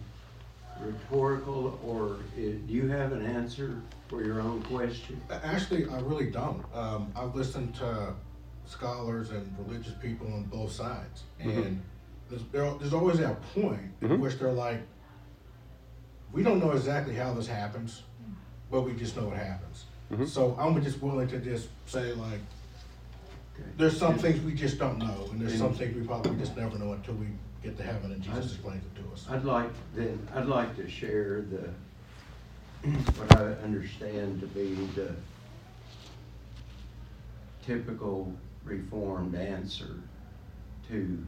rhetorical 0.80 1.78
or 1.84 2.16
i- 2.36 2.40
do 2.66 2.72
you 2.72 2.88
have 2.88 3.12
an 3.12 3.24
answer 3.24 3.80
for 4.08 4.24
your 4.24 4.40
own 4.40 4.62
question? 4.62 5.20
actually, 5.30 5.86
I 5.88 6.00
really 6.00 6.30
don't. 6.30 6.64
Um, 6.74 7.12
I've 7.14 7.34
listened 7.34 7.74
to 7.76 8.14
scholars 8.66 9.30
and 9.30 9.54
religious 9.58 9.92
people 10.00 10.26
on 10.32 10.44
both 10.44 10.72
sides, 10.72 11.24
Mhm. 11.40 11.66
and 11.66 11.82
there's, 12.28 12.42
there, 12.52 12.72
there's 12.78 12.94
always 12.94 13.18
that 13.18 13.40
point 13.54 14.00
Mhm. 14.00 14.10
in 14.14 14.20
which 14.20 14.38
they're 14.38 14.52
like, 14.52 14.80
we 16.32 16.42
don't 16.42 16.60
know 16.60 16.70
exactly 16.72 17.14
how 17.14 17.34
this 17.34 17.46
happens, 17.48 18.02
but 18.70 18.82
we 18.82 18.92
just 18.94 19.16
know 19.16 19.30
it 19.32 19.36
happens. 19.36 19.84
Mhm. 20.10 20.26
So 20.26 20.56
I'm 20.58 20.82
just 20.82 21.00
willing 21.00 21.28
to 21.28 21.38
just 21.38 21.68
say 21.86 22.12
like, 22.12 22.40
there's 23.76 23.96
some 23.96 24.18
things 24.18 24.40
we 24.44 24.54
just 24.54 24.78
don't 24.78 24.98
know, 24.98 25.28
and 25.30 25.40
there's 25.40 25.56
some 25.58 25.74
things 25.74 25.94
we 25.94 26.02
probably 26.06 26.34
just 26.36 26.56
never 26.56 26.78
know 26.78 26.92
until 26.94 27.14
we 27.14 27.26
get 27.62 27.76
to 27.76 27.82
heaven 27.82 28.10
and 28.12 28.22
Jesus 28.22 28.52
I- 28.52 28.54
explains 28.54 28.84
it 28.84 28.94
to 29.02 29.12
us. 29.12 29.26
I'd 29.28 29.44
like, 29.44 29.68
then, 29.94 30.18
I'd 30.34 30.46
like 30.46 30.74
to 30.76 30.88
share 30.88 31.42
the, 31.42 32.88
what 32.90 33.38
I 33.38 33.44
understand 33.62 34.40
to 34.40 34.46
be 34.46 34.74
the 34.94 35.14
typical 37.64 38.32
reformed 38.64 39.34
answer 39.34 39.96
to 40.88 41.18